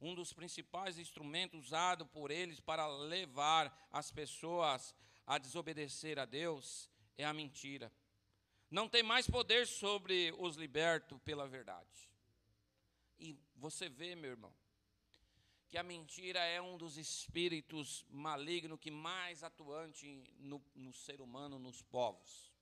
Um 0.00 0.16
dos 0.16 0.32
principais 0.32 0.98
instrumentos 0.98 1.66
usado 1.66 2.04
por 2.06 2.32
eles 2.32 2.58
para 2.58 2.88
levar 2.88 3.72
as 3.92 4.10
pessoas 4.10 4.92
a 5.24 5.38
desobedecer 5.38 6.18
a 6.18 6.24
Deus 6.24 6.90
é 7.16 7.24
a 7.24 7.32
mentira. 7.32 7.92
Não 8.72 8.88
tem 8.88 9.02
mais 9.02 9.30
poder 9.30 9.68
sobre 9.68 10.34
os 10.38 10.56
libertos 10.56 11.20
pela 11.24 11.46
verdade. 11.46 12.10
E 13.20 13.38
você 13.54 13.88
vê, 13.88 14.16
meu 14.16 14.30
irmão, 14.30 14.52
que 15.68 15.78
a 15.78 15.82
mentira 15.84 16.40
é 16.40 16.60
um 16.60 16.76
dos 16.76 16.98
espíritos 16.98 18.04
malignos 18.10 18.80
que 18.80 18.90
mais 18.90 19.44
atuante 19.44 20.24
no, 20.40 20.60
no 20.74 20.92
ser 20.92 21.20
humano, 21.20 21.58
nos 21.58 21.82
povos 21.82 22.52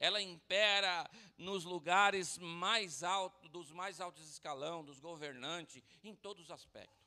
ela 0.00 0.20
impera 0.20 1.08
nos 1.36 1.64
lugares 1.64 2.38
mais 2.38 3.02
altos, 3.02 3.50
dos 3.50 3.70
mais 3.70 4.00
altos 4.00 4.26
escalão, 4.30 4.82
dos 4.82 4.98
governantes, 4.98 5.82
em 6.02 6.14
todos 6.16 6.44
os 6.44 6.50
aspectos. 6.50 7.06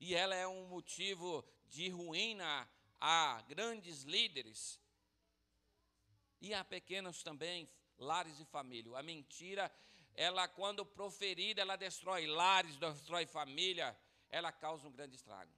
E 0.00 0.14
ela 0.14 0.34
é 0.34 0.48
um 0.48 0.66
motivo 0.66 1.44
de 1.68 1.90
ruína 1.90 2.66
a 2.98 3.42
grandes 3.46 4.04
líderes 4.04 4.80
e 6.42 6.52
a 6.52 6.64
pequenos 6.64 7.22
também, 7.22 7.68
lares 7.96 8.40
e 8.40 8.44
família. 8.44 8.98
A 8.98 9.02
mentira, 9.02 9.72
ela 10.14 10.48
quando 10.48 10.84
proferida, 10.84 11.62
ela 11.62 11.76
destrói 11.76 12.26
lares, 12.26 12.76
destrói 12.76 13.24
família, 13.26 13.96
ela 14.28 14.50
causa 14.50 14.88
um 14.88 14.92
grande 14.92 15.14
estrago. 15.14 15.52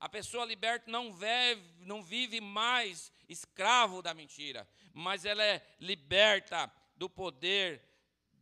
A 0.00 0.08
pessoa 0.08 0.44
liberta 0.44 0.90
não 0.90 1.12
vive, 1.12 1.84
não 1.84 2.02
vive 2.02 2.40
mais 2.40 3.12
escravo 3.28 4.02
da 4.02 4.12
mentira, 4.12 4.68
mas 4.92 5.24
ela 5.24 5.44
é 5.44 5.64
liberta 5.78 6.72
do 6.96 7.08
poder 7.08 7.82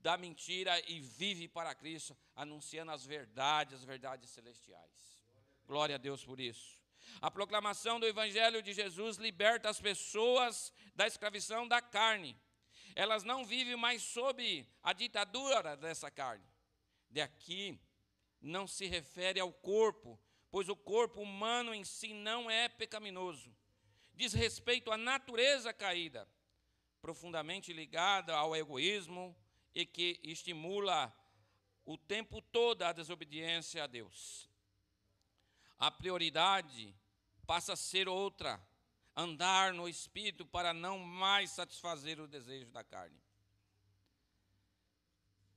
da 0.00 0.16
mentira 0.16 0.80
e 0.88 1.00
vive 1.00 1.48
para 1.48 1.74
Cristo, 1.74 2.16
anunciando 2.34 2.92
as 2.92 3.04
verdades, 3.04 3.74
as 3.74 3.84
verdades 3.84 4.30
celestiais. 4.30 5.22
Glória 5.66 5.96
a 5.96 5.98
Deus 5.98 6.24
por 6.24 6.40
isso. 6.40 6.77
A 7.20 7.30
proclamação 7.30 7.98
do 7.98 8.06
Evangelho 8.06 8.62
de 8.62 8.72
Jesus 8.72 9.16
liberta 9.16 9.68
as 9.68 9.80
pessoas 9.80 10.72
da 10.94 11.06
escravização 11.06 11.66
da 11.66 11.80
carne. 11.80 12.36
Elas 12.94 13.24
não 13.24 13.44
vivem 13.44 13.76
mais 13.76 14.02
sob 14.02 14.66
a 14.82 14.92
ditadura 14.92 15.76
dessa 15.76 16.10
carne. 16.10 16.44
De 17.10 17.20
aqui 17.20 17.80
não 18.40 18.66
se 18.66 18.86
refere 18.86 19.40
ao 19.40 19.52
corpo, 19.52 20.18
pois 20.50 20.68
o 20.68 20.76
corpo 20.76 21.20
humano 21.20 21.74
em 21.74 21.84
si 21.84 22.12
não 22.12 22.50
é 22.50 22.68
pecaminoso. 22.68 23.54
Diz 24.14 24.32
respeito 24.32 24.90
à 24.90 24.96
natureza 24.96 25.72
caída, 25.72 26.28
profundamente 27.00 27.72
ligada 27.72 28.34
ao 28.34 28.54
egoísmo 28.56 29.36
e 29.74 29.86
que 29.86 30.18
estimula 30.24 31.14
o 31.84 31.96
tempo 31.96 32.42
todo 32.42 32.82
a 32.82 32.92
desobediência 32.92 33.84
a 33.84 33.86
Deus. 33.86 34.48
A 35.78 35.90
prioridade 35.90 36.94
passa 37.48 37.72
a 37.72 37.76
ser 37.76 38.10
outra, 38.10 38.62
andar 39.16 39.72
no 39.72 39.88
espírito 39.88 40.44
para 40.44 40.74
não 40.74 40.98
mais 40.98 41.50
satisfazer 41.50 42.20
o 42.20 42.28
desejo 42.28 42.70
da 42.70 42.84
carne. 42.84 43.18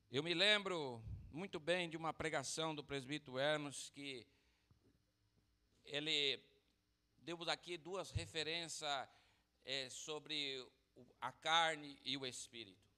Eu 0.09 0.23
me 0.23 0.33
lembro 0.33 1.03
muito 1.33 1.59
bem 1.59 1.89
de 1.89 1.97
uma 1.97 2.13
pregação 2.13 2.73
do 2.73 2.81
presbítero 2.81 3.37
Hermes 3.37 3.89
que 3.89 4.25
ele 5.83 6.41
deu 7.17 7.37
aqui 7.49 7.77
duas 7.77 8.09
referências 8.09 9.09
é, 9.65 9.89
sobre 9.89 10.65
a 11.19 11.33
carne 11.33 11.99
e 12.05 12.15
o 12.15 12.25
espírito. 12.25 12.89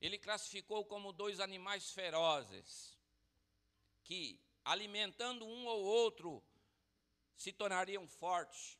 Ele 0.00 0.16
classificou 0.16 0.84
como 0.84 1.12
dois 1.12 1.40
animais 1.40 1.90
ferozes 1.90 2.96
que, 4.04 4.40
alimentando 4.64 5.44
um 5.44 5.66
ou 5.66 5.82
outro, 5.82 6.40
se 7.40 7.52
tornariam 7.52 8.06
fortes. 8.06 8.78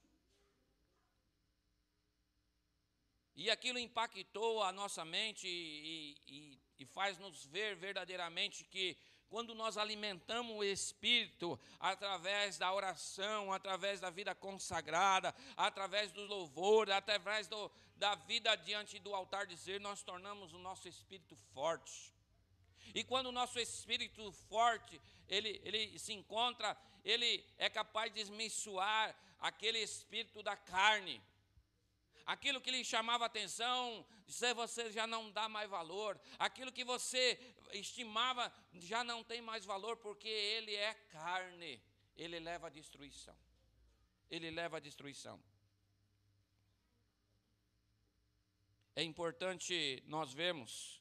E 3.35 3.51
aquilo 3.51 3.79
impactou 3.79 4.63
a 4.63 4.71
nossa 4.71 5.03
mente 5.03 5.49
e, 5.49 6.15
e, 6.29 6.61
e 6.81 6.85
faz-nos 6.85 7.47
ver 7.47 7.75
verdadeiramente 7.75 8.63
que 8.65 8.99
quando 9.31 9.55
nós 9.55 9.79
alimentamos 9.79 10.55
o 10.55 10.63
Espírito 10.63 11.59
através 11.79 12.59
da 12.59 12.71
oração, 12.71 13.51
através 13.51 13.99
da 13.99 14.11
vida 14.11 14.35
consagrada, 14.35 15.35
através 15.57 16.13
do 16.13 16.27
louvor, 16.27 16.91
através 16.91 17.49
do, 17.49 17.71
da 17.97 18.15
vida 18.15 18.55
diante 18.57 18.99
do 18.99 19.15
altar 19.15 19.47
de 19.47 19.79
nós 19.79 20.03
tornamos 20.03 20.53
o 20.53 20.59
nosso 20.59 20.87
espírito 20.87 21.35
forte. 21.55 22.13
E 22.95 23.05
quando 23.05 23.27
o 23.27 23.33
nosso 23.33 23.59
espírito 23.59 24.33
forte, 24.33 25.01
ele, 25.29 25.61
ele 25.65 25.99
se 25.99 26.13
encontra, 26.13 26.77
ele 27.05 27.45
é 27.59 27.69
capaz 27.71 28.13
de 28.13 28.21
desmensuar 28.21 29.17
aquele 29.39 29.79
espírito 29.79 30.43
da 30.43 30.57
carne. 30.57 31.23
Aquilo 32.27 32.61
que 32.61 32.71
lhe 32.71 32.85
chamava 32.85 33.27
atenção, 33.27 34.07
você 34.55 34.91
já 34.93 35.07
não 35.07 35.31
dá 35.31 35.49
mais 35.49 35.69
valor. 35.69 36.21
Aquilo 36.39 36.71
que 36.71 36.85
você 36.85 37.39
estimava 37.73 38.53
já 38.75 39.03
não 39.03 39.25
tem 39.25 39.41
mais 39.41 39.65
valor, 39.65 39.97
porque 39.97 40.29
ele 40.29 40.75
é 40.75 40.95
carne. 41.11 41.83
Ele 42.17 42.39
leva 42.39 42.69
à 42.69 42.71
destruição. 42.71 43.37
Ele 44.31 44.51
leva 44.51 44.77
à 44.77 44.81
destruição. 44.81 45.43
É 48.95 49.03
importante 49.03 50.03
nós 50.07 50.33
vermos 50.33 51.00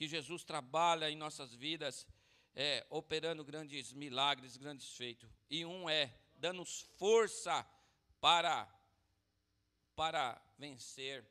que 0.00 0.08
Jesus 0.08 0.42
trabalha 0.44 1.10
em 1.10 1.14
nossas 1.14 1.54
vidas, 1.54 2.06
é, 2.54 2.86
operando 2.88 3.44
grandes 3.44 3.92
milagres, 3.92 4.56
grandes 4.56 4.96
feitos. 4.96 5.30
E 5.50 5.62
um 5.62 5.90
é 5.90 6.18
dando-nos 6.36 6.80
força 6.96 7.68
para, 8.18 8.66
para 9.94 10.40
vencer 10.56 11.22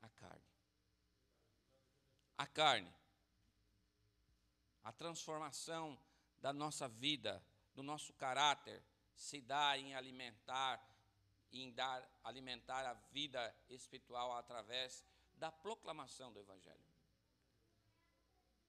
a 0.00 0.08
carne. 0.08 0.48
A 2.38 2.46
carne. 2.46 2.94
A 4.82 4.90
transformação 4.90 5.98
da 6.40 6.54
nossa 6.54 6.88
vida, 6.88 7.44
do 7.74 7.82
nosso 7.82 8.14
caráter, 8.14 8.82
se 9.14 9.42
dá 9.42 9.76
em 9.76 9.94
alimentar, 9.94 10.82
em 11.52 11.70
dar, 11.70 12.02
alimentar 12.24 12.86
a 12.86 12.94
vida 13.12 13.54
espiritual 13.68 14.32
através 14.38 15.04
da 15.34 15.52
proclamação 15.52 16.32
do 16.32 16.40
Evangelho. 16.40 16.83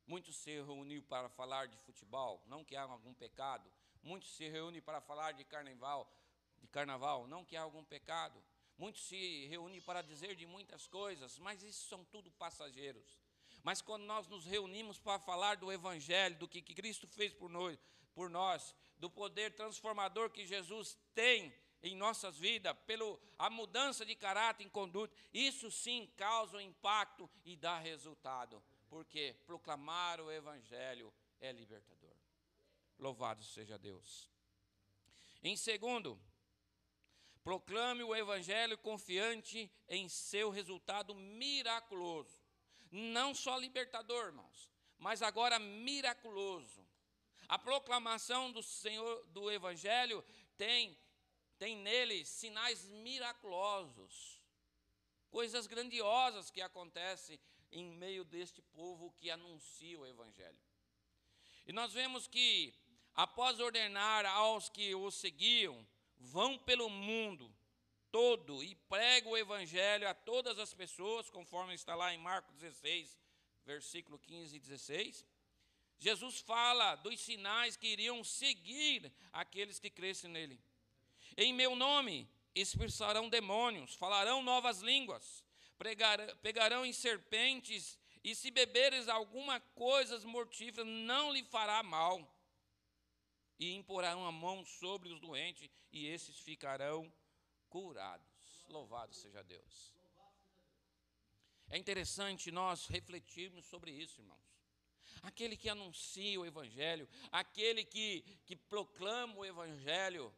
Muitos 0.07 0.35
se 0.37 0.51
reuniram 0.51 1.03
para 1.03 1.29
falar 1.29 1.67
de 1.67 1.77
futebol, 1.77 2.43
não 2.47 2.63
que 2.63 2.75
há 2.75 2.83
algum 2.83 3.13
pecado. 3.13 3.71
Muitos 4.03 4.35
se 4.35 4.47
reúnem 4.47 4.81
para 4.81 5.01
falar 5.01 5.31
de 5.31 5.43
carnaval, 5.43 6.11
de 6.59 6.67
carnaval, 6.67 7.27
não 7.27 7.43
que 7.43 7.57
há 7.57 7.61
algum 7.61 7.83
pecado. 7.83 8.43
Muitos 8.77 9.03
se 9.07 9.47
reúnem 9.47 9.81
para 9.81 10.01
dizer 10.01 10.35
de 10.35 10.45
muitas 10.45 10.85
coisas, 10.85 11.39
mas 11.39 11.63
isso 11.63 11.87
são 11.87 12.03
tudo 12.05 12.29
passageiros. 12.31 13.17
Mas 13.63 13.81
quando 13.81 14.03
nós 14.03 14.27
nos 14.27 14.45
reunimos 14.45 14.99
para 14.99 15.17
falar 15.17 15.55
do 15.55 15.71
Evangelho, 15.71 16.37
do 16.37 16.47
que 16.47 16.61
Cristo 16.61 17.07
fez 17.07 17.33
por 17.33 17.49
nós, 17.49 17.79
por 18.13 18.29
nós, 18.29 18.75
do 18.97 19.09
poder 19.09 19.55
transformador 19.55 20.29
que 20.29 20.45
Jesus 20.45 20.97
tem 21.15 21.51
em 21.81 21.95
nossas 21.95 22.37
vidas, 22.37 22.75
pela 22.85 23.19
mudança 23.49 24.05
de 24.05 24.15
caráter 24.15 24.65
e 24.65 24.69
conduta, 24.69 25.15
isso 25.33 25.71
sim 25.71 26.07
causa 26.15 26.57
um 26.57 26.61
impacto 26.61 27.29
e 27.43 27.55
dá 27.55 27.79
resultado. 27.79 28.61
Porque 28.95 29.35
proclamar 29.45 30.21
o 30.21 30.31
Evangelho 30.31 31.13
é 31.41 31.51
libertador. 31.51 32.15
Louvado 32.97 33.43
seja 33.43 33.77
Deus. 33.77 34.31
Em 35.43 35.57
segundo, 35.57 36.17
proclame 37.43 38.03
o 38.03 38.15
Evangelho 38.15 38.77
confiante 38.77 39.69
em 39.89 40.07
seu 40.07 40.49
resultado 40.49 41.13
miraculoso 41.13 42.39
não 42.89 43.35
só 43.35 43.57
libertador, 43.57 44.27
irmãos, 44.27 44.71
mas 44.97 45.21
agora 45.21 45.59
miraculoso. 45.59 46.87
A 47.49 47.59
proclamação 47.59 48.49
do 48.49 48.63
Senhor 48.63 49.25
do 49.25 49.51
Evangelho 49.51 50.23
tem 50.55 50.97
tem 51.57 51.75
nele 51.75 52.23
sinais 52.23 52.87
miraculosos, 52.87 54.41
coisas 55.29 55.67
grandiosas 55.67 56.49
que 56.49 56.61
acontecem 56.61 57.37
em 57.75 57.91
meio 57.91 58.23
deste 58.23 58.61
povo 58.61 59.11
que 59.17 59.29
anuncia 59.29 59.99
o 59.99 60.05
Evangelho. 60.05 60.59
E 61.67 61.73
nós 61.73 61.93
vemos 61.93 62.27
que, 62.27 62.73
após 63.13 63.59
ordenar 63.59 64.25
aos 64.25 64.69
que 64.69 64.95
o 64.95 65.11
seguiam, 65.11 65.85
vão 66.17 66.57
pelo 66.57 66.89
mundo 66.89 67.53
todo 68.11 68.63
e 68.63 68.75
prega 68.87 69.27
o 69.27 69.35
evangelho 69.35 70.07
a 70.07 70.13
todas 70.13 70.57
as 70.57 70.73
pessoas, 70.73 71.29
conforme 71.29 71.73
está 71.73 71.95
lá 71.95 72.13
em 72.13 72.17
Marcos 72.17 72.55
16, 72.55 73.19
versículo 73.65 74.17
15 74.19 74.55
e 74.55 74.59
16. 74.59 75.25
Jesus 75.97 76.39
fala 76.39 76.95
dos 76.95 77.19
sinais 77.19 77.75
que 77.75 77.87
iriam 77.87 78.23
seguir 78.23 79.11
aqueles 79.33 79.79
que 79.79 79.89
crescem 79.89 80.29
nele. 80.29 80.61
Em 81.35 81.51
meu 81.51 81.75
nome 81.75 82.29
expulsarão 82.53 83.27
demônios, 83.27 83.95
falarão 83.95 84.41
novas 84.41 84.79
línguas, 84.79 85.43
pegarão 86.41 86.85
em 86.85 86.93
serpentes, 86.93 87.97
e 88.23 88.33
se 88.33 88.49
beberes 88.49 89.07
alguma 89.07 89.59
coisa 89.59 90.17
mortífera, 90.27 90.85
não 90.85 91.31
lhe 91.31 91.43
fará 91.43 91.83
mal. 91.83 92.31
E 93.59 93.73
imporão 93.73 94.25
a 94.25 94.31
mão 94.31 94.65
sobre 94.65 95.09
os 95.09 95.19
doentes, 95.19 95.69
e 95.91 96.07
esses 96.07 96.39
ficarão 96.39 97.11
curados. 97.69 98.65
Louvado 98.67 99.13
seja 99.13 99.43
Deus. 99.43 99.93
É 101.69 101.77
interessante 101.77 102.51
nós 102.51 102.87
refletirmos 102.87 103.65
sobre 103.65 103.91
isso, 103.91 104.21
irmãos. 104.21 104.45
Aquele 105.21 105.57
que 105.57 105.69
anuncia 105.69 106.39
o 106.39 106.45
Evangelho, 106.45 107.07
aquele 107.31 107.83
que, 107.83 108.21
que 108.45 108.55
proclama 108.55 109.35
o 109.35 109.45
Evangelho, 109.45 110.33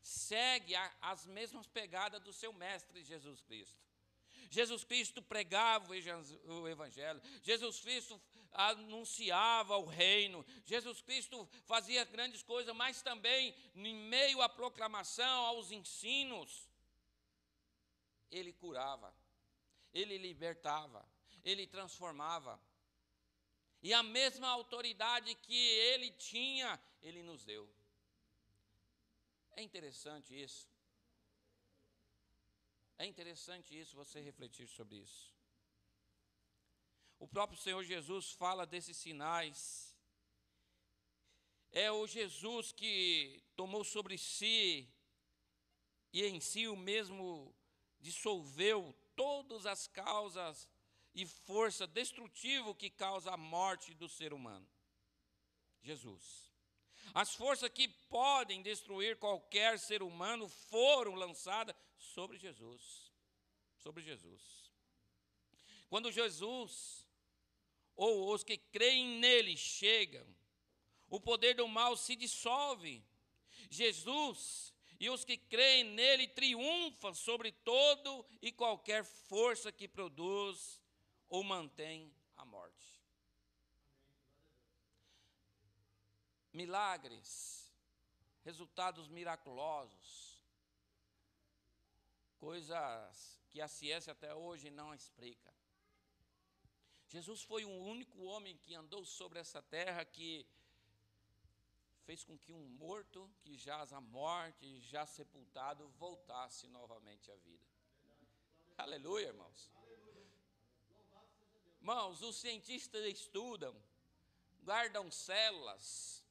segue 0.00 0.74
a, 0.74 0.96
as 1.00 1.26
mesmas 1.26 1.66
pegadas 1.66 2.22
do 2.22 2.32
seu 2.32 2.52
Mestre 2.52 3.02
Jesus 3.02 3.40
Cristo. 3.40 3.89
Jesus 4.50 4.82
Cristo 4.82 5.22
pregava 5.22 5.92
o 6.44 6.68
Evangelho, 6.68 7.22
Jesus 7.40 7.80
Cristo 7.80 8.20
anunciava 8.52 9.76
o 9.76 9.86
reino, 9.86 10.44
Jesus 10.66 11.00
Cristo 11.00 11.48
fazia 11.64 12.04
grandes 12.04 12.42
coisas, 12.42 12.74
mas 12.74 13.00
também, 13.00 13.54
em 13.76 13.94
meio 13.94 14.42
à 14.42 14.48
proclamação, 14.48 15.46
aos 15.46 15.70
ensinos, 15.70 16.68
ele 18.28 18.52
curava, 18.52 19.14
ele 19.94 20.18
libertava, 20.18 21.08
ele 21.44 21.66
transformava. 21.66 22.60
E 23.82 23.94
a 23.94 24.02
mesma 24.02 24.48
autoridade 24.48 25.34
que 25.36 25.56
ele 25.56 26.10
tinha, 26.12 26.78
ele 27.00 27.22
nos 27.22 27.44
deu. 27.44 27.72
É 29.56 29.62
interessante 29.62 30.34
isso. 30.34 30.68
É 33.00 33.06
interessante 33.06 33.74
isso, 33.80 33.96
você 33.96 34.20
refletir 34.20 34.68
sobre 34.68 34.96
isso. 34.96 35.34
O 37.18 37.26
próprio 37.26 37.58
Senhor 37.58 37.82
Jesus 37.82 38.32
fala 38.32 38.66
desses 38.66 38.94
sinais. 38.94 39.96
É 41.72 41.90
o 41.90 42.06
Jesus 42.06 42.72
que 42.72 43.42
tomou 43.56 43.84
sobre 43.84 44.18
si 44.18 44.86
e 46.12 46.26
em 46.26 46.40
si 46.40 46.68
o 46.68 46.76
mesmo 46.76 47.56
dissolveu 47.98 48.94
todas 49.16 49.64
as 49.64 49.86
causas 49.86 50.68
e 51.14 51.24
força 51.24 51.86
destrutiva 51.86 52.74
que 52.74 52.90
causa 52.90 53.30
a 53.30 53.36
morte 53.38 53.94
do 53.94 54.10
ser 54.10 54.34
humano. 54.34 54.68
Jesus. 55.80 56.52
As 57.14 57.34
forças 57.34 57.70
que 57.70 57.88
podem 57.88 58.60
destruir 58.60 59.16
qualquer 59.16 59.78
ser 59.78 60.02
humano 60.02 60.50
foram 60.50 61.14
lançadas 61.14 61.74
sobre 62.00 62.38
Jesus. 62.38 63.12
Sobre 63.78 64.02
Jesus. 64.02 64.70
Quando 65.88 66.10
Jesus 66.10 67.06
ou 67.96 68.32
os 68.32 68.42
que 68.42 68.56
creem 68.56 69.18
nele 69.18 69.56
chegam, 69.56 70.26
o 71.08 71.20
poder 71.20 71.54
do 71.54 71.68
mal 71.68 71.96
se 71.96 72.16
dissolve. 72.16 73.04
Jesus 73.68 74.74
e 74.98 75.10
os 75.10 75.24
que 75.24 75.36
creem 75.36 75.84
nele 75.84 76.28
triunfam 76.28 77.12
sobre 77.14 77.52
todo 77.52 78.24
e 78.40 78.52
qualquer 78.52 79.04
força 79.04 79.72
que 79.72 79.88
produz 79.88 80.80
ou 81.28 81.42
mantém 81.42 82.14
a 82.36 82.44
morte. 82.44 83.00
Milagres, 86.52 87.72
resultados 88.44 89.08
miraculosos, 89.08 90.29
coisas 92.40 93.40
que 93.50 93.60
a 93.60 93.68
ciência 93.68 94.12
até 94.12 94.34
hoje 94.34 94.70
não 94.70 94.94
explica. 94.94 95.52
Jesus 97.06 97.42
foi 97.42 97.64
o 97.64 97.76
único 97.94 98.18
homem 98.22 98.56
que 98.56 98.74
andou 98.74 99.04
sobre 99.04 99.38
essa 99.38 99.60
terra 99.60 100.04
que 100.04 100.46
fez 102.06 102.24
com 102.24 102.38
que 102.38 102.52
um 102.52 102.66
morto 102.84 103.30
que 103.42 103.56
jaz 103.56 103.92
a 103.92 104.00
morte, 104.00 104.80
já 104.80 105.04
sepultado, 105.04 105.88
voltasse 105.90 106.66
novamente 106.68 107.30
à 107.30 107.36
vida. 107.36 107.66
Aleluia, 108.78 109.26
irmãos. 109.26 109.70
Irmãos, 111.80 112.22
os 112.22 112.36
cientistas 112.36 113.04
estudam, 113.06 113.74
guardam 114.62 115.10
células, 115.10 116.24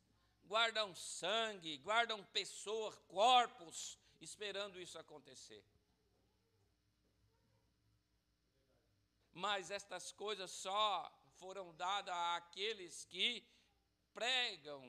guardam 0.46 0.96
sangue, 0.96 1.78
guardam 1.78 2.24
pessoas, 2.26 2.96
corpos, 3.08 3.98
esperando 4.22 4.82
isso 4.82 4.98
acontecer. 4.98 5.64
Mas 9.40 9.72
estas 9.72 10.12
coisas 10.12 10.52
só 10.52 10.86
foram 11.38 11.74
dadas 11.76 12.14
àqueles 12.38 13.06
que 13.06 13.48
pregam 14.14 14.82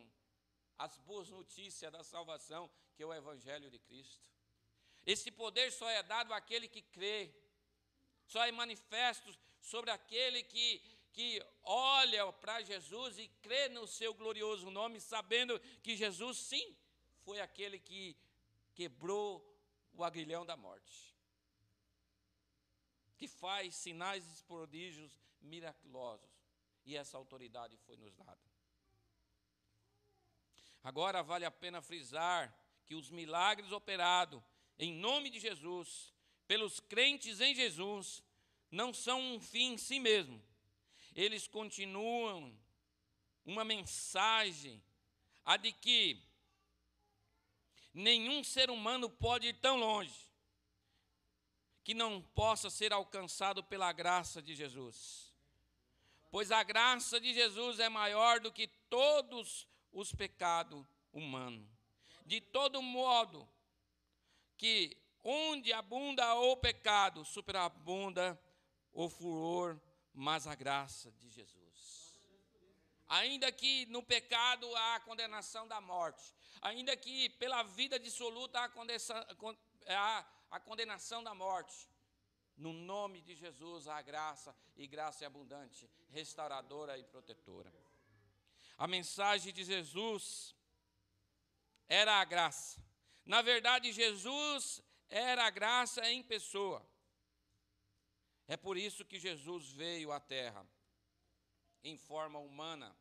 as 0.77 0.97
boas 0.99 1.29
notícias 1.29 1.93
da 1.93 2.03
salvação, 2.03 2.69
que 2.95 3.03
é 3.03 3.07
o 3.07 3.15
Evangelho 3.15 3.71
de 3.71 3.79
Cristo. 3.79 4.29
Esse 5.07 5.31
poder 5.31 5.71
só 5.71 5.89
é 5.89 6.03
dado 6.03 6.35
àquele 6.35 6.67
que 6.67 6.83
crê, 6.83 7.33
só 8.27 8.45
é 8.45 8.51
manifesto 8.51 9.31
sobre 9.61 9.91
aquele 9.93 10.43
que, 10.43 10.83
que 11.13 11.41
olha 11.63 12.33
para 12.33 12.61
Jesus 12.63 13.19
e 13.19 13.29
crê 13.41 13.69
no 13.69 13.87
seu 13.87 14.13
glorioso 14.13 14.69
nome, 14.71 15.01
sabendo 15.01 15.61
que 15.83 15.97
Jesus, 15.97 16.39
sim, 16.39 16.77
foi 17.25 17.41
aquele 17.41 17.79
que 17.79 18.17
quebrou 18.75 19.47
o 19.93 20.03
aguilhão 20.03 20.45
da 20.45 20.57
morte, 20.57 21.10
que 23.21 23.29
faz 23.29 23.75
sinais 23.75 24.25
e 24.25 24.45
prodígios 24.45 25.13
miraculosos, 25.43 26.31
e 26.87 26.97
essa 26.97 27.19
autoridade 27.19 27.77
foi 27.85 27.95
nos 27.99 28.15
dada. 28.17 28.41
Agora 30.83 31.23
vale 31.23 31.45
a 31.45 31.51
pena 31.51 31.83
frisar 31.83 32.51
que 32.87 32.95
os 32.95 33.11
milagres 33.11 33.73
operados 33.73 34.43
em 34.79 34.95
nome 34.95 35.29
de 35.29 35.39
Jesus, 35.39 36.15
pelos 36.49 36.81
crentes 36.81 37.43
em 37.43 37.55
Jesus, 37.55 38.25
não 38.71 38.95
são 38.95 39.21
um 39.21 39.39
fim 39.39 39.75
em 39.75 39.77
si 39.77 40.01
mesmo. 40.01 40.43
Eles 41.15 41.47
continuam 41.47 42.59
uma 43.45 43.67
mensagem, 43.67 44.83
a 45.45 45.59
de 45.59 45.73
que 45.73 46.27
nenhum 47.93 48.43
ser 48.43 48.71
humano 48.71 49.11
pode 49.11 49.49
ir 49.49 49.61
tão 49.61 49.77
longe 49.77 50.30
que 51.83 51.95
não 51.95 52.23
possa 52.23 52.71
ser 52.71 52.93
alcançado 52.93 53.63
pela 53.65 53.93
graça 53.93 54.41
de 54.41 54.55
Jesus. 54.55 55.35
Pois 56.31 56.53
a 56.53 56.63
graça 56.63 57.21
de 57.21 57.35
Jesus 57.35 57.81
é 57.81 57.89
maior 57.89 58.41
do 58.41 58.53
que 58.53 58.69
todos 58.89 59.67
os 59.93 60.15
pecados 60.15 60.85
humanos. 61.13 61.69
De 62.25 62.41
todo 62.41 62.81
modo 62.81 63.49
que 64.57 64.97
onde 65.25 65.73
abunda 65.73 66.35
o 66.35 66.57
pecado, 66.57 67.25
superabunda 67.25 68.41
o 68.93 69.09
furor 69.09 69.81
mas 70.15 70.47
a 70.47 70.55
graça 70.55 71.11
de 71.13 71.29
Jesus. 71.29 72.15
Ainda 73.09 73.51
que 73.51 73.87
no 73.87 74.03
pecado 74.03 74.75
há 74.77 74.97
a 74.97 75.01
condenação 75.01 75.67
da 75.67 75.81
morte, 75.81 76.33
ainda 76.61 76.97
que 76.97 77.31
pela 77.31 77.63
vida 77.63 77.99
dissoluta 77.99 78.61
há 78.61 78.65
a 78.65 78.69
condenação, 78.69 79.17
há 79.89 80.25
a 80.51 80.59
condenação 80.59 81.23
da 81.23 81.35
morte, 81.35 81.89
no 82.57 82.73
nome 82.73 83.21
de 83.23 83.35
Jesus 83.35 83.87
há 83.87 84.03
graça 84.03 84.55
e 84.77 84.87
graça 84.87 85.25
é 85.25 85.27
abundante, 85.27 85.89
restauradora 86.11 86.99
e 86.99 87.05
protetora. 87.05 87.73
A 88.77 88.87
mensagem 88.87 89.53
de 89.53 89.65
Jesus 89.65 90.55
era 91.89 92.21
a 92.21 92.25
graça. 92.25 92.83
Na 93.25 93.43
verdade, 93.43 93.93
Jesus 93.93 94.83
era 95.09 95.47
a 95.47 95.51
graça 95.51 96.09
em 96.11 96.23
pessoa. 96.23 96.85
É 98.47 98.57
por 98.57 98.77
isso 98.77 99.05
que 99.05 99.19
Jesus 99.19 99.71
veio 99.71 100.11
à 100.11 100.19
terra 100.19 100.67
em 101.85 101.97
forma 101.97 102.39
humana. 102.39 102.97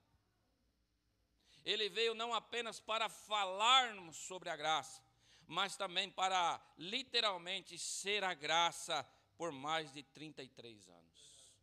Ele 1.65 1.89
veio 1.89 2.13
não 2.13 2.33
apenas 2.33 2.79
para 2.79 3.09
falarmos 3.09 4.15
sobre 4.17 4.49
a 4.49 4.55
graça, 4.55 5.01
mas 5.49 5.75
também 5.75 6.09
para 6.09 6.61
literalmente 6.77 7.77
ser 7.77 8.23
a 8.23 8.33
graça 8.35 9.03
por 9.35 9.51
mais 9.51 9.91
de 9.91 10.03
33 10.03 10.87
anos. 10.87 11.53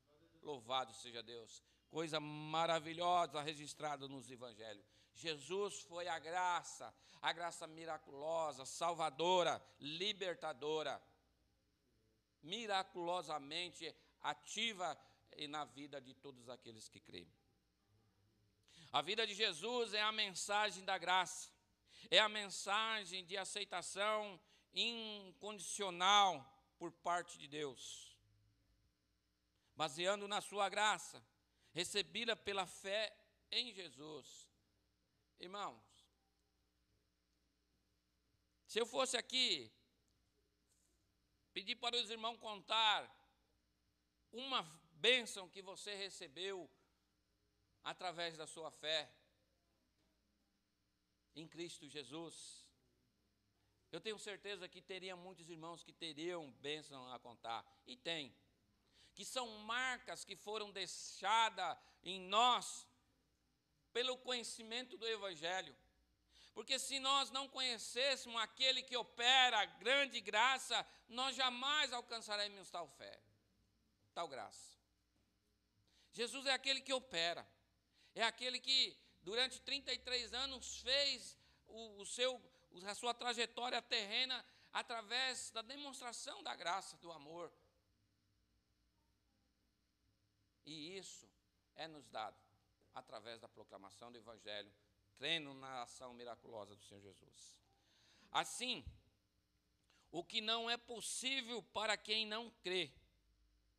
Louvado 0.43 0.93
seja 0.93 1.23
Deus 1.23 1.63
coisa 1.89 2.19
maravilhosa 2.21 3.41
registrada 3.41 4.09
nos 4.09 4.31
evangelhos. 4.31 4.85
Jesus 5.15 5.81
foi 5.83 6.09
a 6.09 6.19
graça, 6.19 6.93
a 7.23 7.33
graça 7.33 7.67
miraculosa, 7.67 8.67
salvadora, 8.67 9.65
libertadora, 9.81 11.01
miraculosamente 12.43 13.95
ativa 14.21 14.99
na 15.49 15.65
vida 15.65 16.01
de 16.01 16.13
todos 16.13 16.49
aqueles 16.49 16.89
que 16.89 17.01
creem. 17.01 17.33
A 18.93 19.01
vida 19.01 19.27
de 19.27 19.35
Jesus 19.35 19.95
é 19.95 20.03
a 20.03 20.13
mensagem 20.13 20.85
da 20.85 20.99
graça, 20.99 21.51
é 22.11 22.19
a 22.19 22.29
mensagem 22.29 23.25
de 23.25 23.37
aceitação 23.37 24.41
incondicional 24.73 26.45
por 26.79 26.93
parte 26.93 27.39
de 27.39 27.49
Deus. 27.49 28.17
Baseando 29.75 30.27
na 30.27 30.41
sua 30.41 30.69
graça, 30.69 31.23
recebida 31.73 32.35
pela 32.37 32.67
fé 32.67 33.15
em 33.51 33.73
Jesus. 33.73 34.51
Irmãos, 35.39 35.83
se 38.67 38.79
eu 38.79 38.87
fosse 38.87 39.17
aqui 39.17 39.73
pedir 41.53 41.77
para 41.77 41.97
os 41.97 42.11
irmãos 42.11 42.37
contar 42.39 43.11
uma 44.33 44.63
bênção 44.93 45.49
que 45.49 45.63
você 45.63 45.95
recebeu 45.95 46.71
através 47.83 48.37
da 48.37 48.47
sua 48.47 48.71
fé 48.71 49.11
em 51.37 51.47
Cristo 51.47 51.87
Jesus, 51.87 52.67
eu 53.93 54.01
tenho 54.01 54.19
certeza 54.19 54.69
que 54.69 54.81
teria 54.81 55.15
muitos 55.15 55.49
irmãos 55.49 55.85
que 55.85 55.93
teriam 55.93 56.51
bênção 56.53 57.07
a 57.13 57.19
contar, 57.19 57.65
e 57.87 57.97
tem 57.97 58.35
que 59.17 59.25
são 59.25 59.49
marcas 59.61 60.25
que 60.27 60.37
foram 60.37 60.71
deixadas 60.71 61.77
em 62.03 62.21
nós 62.21 62.87
pelo 63.91 64.19
conhecimento 64.19 64.99
do 64.99 65.09
Evangelho. 65.09 65.75
Porque 66.53 66.79
se 66.79 66.99
nós 66.99 67.31
não 67.31 67.49
conhecêssemos 67.49 68.39
aquele 68.43 68.83
que 68.83 68.95
opera 68.95 69.65
grande 69.65 70.21
graça, 70.21 70.87
nós 71.09 71.35
jamais 71.35 71.95
alcançaremos 71.95 72.71
tal 72.71 72.87
fé, 72.89 73.19
tal 74.13 74.29
graça. 74.29 74.77
Jesus 76.13 76.45
é 76.45 76.53
aquele 76.53 76.83
que 76.83 76.93
opera, 76.93 77.47
é 78.15 78.23
aquele 78.23 78.59
que 78.61 78.99
durante 79.29 79.61
33 79.61 80.33
anos 80.33 80.81
fez 80.81 81.37
o, 81.67 82.01
o 82.01 82.07
seu, 82.07 82.31
a 82.87 82.95
sua 82.95 83.13
trajetória 83.13 83.83
terrena 83.83 84.39
através 84.73 85.51
da 85.51 85.63
demonstração 85.63 86.43
da 86.43 86.55
graça, 86.55 86.97
do 86.99 87.11
amor, 87.13 87.53
E 90.67 90.99
isso 90.99 91.31
é 91.77 91.87
nos 91.87 92.09
dado 92.09 92.37
através 92.93 93.41
da 93.41 93.49
proclamação 93.49 94.11
do 94.11 94.19
Evangelho, 94.19 94.73
crendo 95.17 95.55
na 95.55 95.83
ação 95.83 96.13
miraculosa 96.13 96.75
do 96.75 96.83
Senhor 96.83 97.01
Jesus. 97.01 97.57
Assim, 98.33 98.85
o 100.11 100.25
que 100.25 100.41
não 100.41 100.69
é 100.69 100.77
possível 100.77 101.63
para 101.63 101.97
quem 101.97 102.27
não 102.27 102.51
crê 102.63 102.93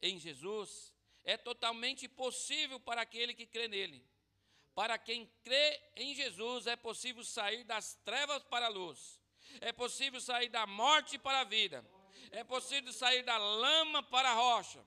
em 0.02 0.18
Jesus, 0.18 0.94
é 1.24 1.36
totalmente 1.36 2.08
possível 2.08 2.80
para 2.80 3.02
aquele 3.02 3.34
que 3.34 3.46
crê 3.46 3.68
nele. 3.68 4.08
Para 4.78 4.96
quem 5.00 5.26
crê 5.44 5.82
em 5.96 6.14
Jesus, 6.14 6.68
é 6.68 6.76
possível 6.76 7.24
sair 7.24 7.64
das 7.64 7.96
trevas 8.06 8.44
para 8.44 8.68
a 8.68 8.70
luz, 8.70 9.20
é 9.60 9.72
possível 9.72 10.22
sair 10.22 10.50
da 10.50 10.68
morte 10.68 11.18
para 11.18 11.40
a 11.40 11.44
vida, 11.44 11.84
é 12.30 12.44
possível 12.44 12.94
sair 12.94 13.24
da 13.24 13.40
lama 13.40 14.04
para 14.04 14.30
a 14.30 14.36
rocha. 14.36 14.86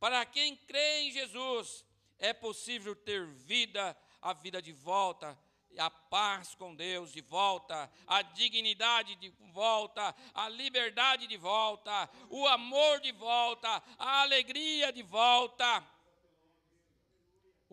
Para 0.00 0.26
quem 0.26 0.56
crê 0.56 1.02
em 1.02 1.12
Jesus, 1.12 1.84
é 2.18 2.32
possível 2.32 2.96
ter 2.96 3.24
vida, 3.28 3.96
a 4.20 4.32
vida 4.32 4.60
de 4.60 4.72
volta, 4.72 5.38
a 5.78 5.88
paz 5.88 6.56
com 6.56 6.74
Deus 6.74 7.12
de 7.12 7.20
volta, 7.20 7.88
a 8.08 8.22
dignidade 8.22 9.14
de 9.14 9.28
volta, 9.52 10.16
a 10.34 10.48
liberdade 10.48 11.28
de 11.28 11.36
volta, 11.36 12.10
o 12.28 12.44
amor 12.48 12.98
de 12.98 13.12
volta, 13.12 13.80
a 13.96 14.22
alegria 14.22 14.92
de 14.92 15.04
volta, 15.04 15.80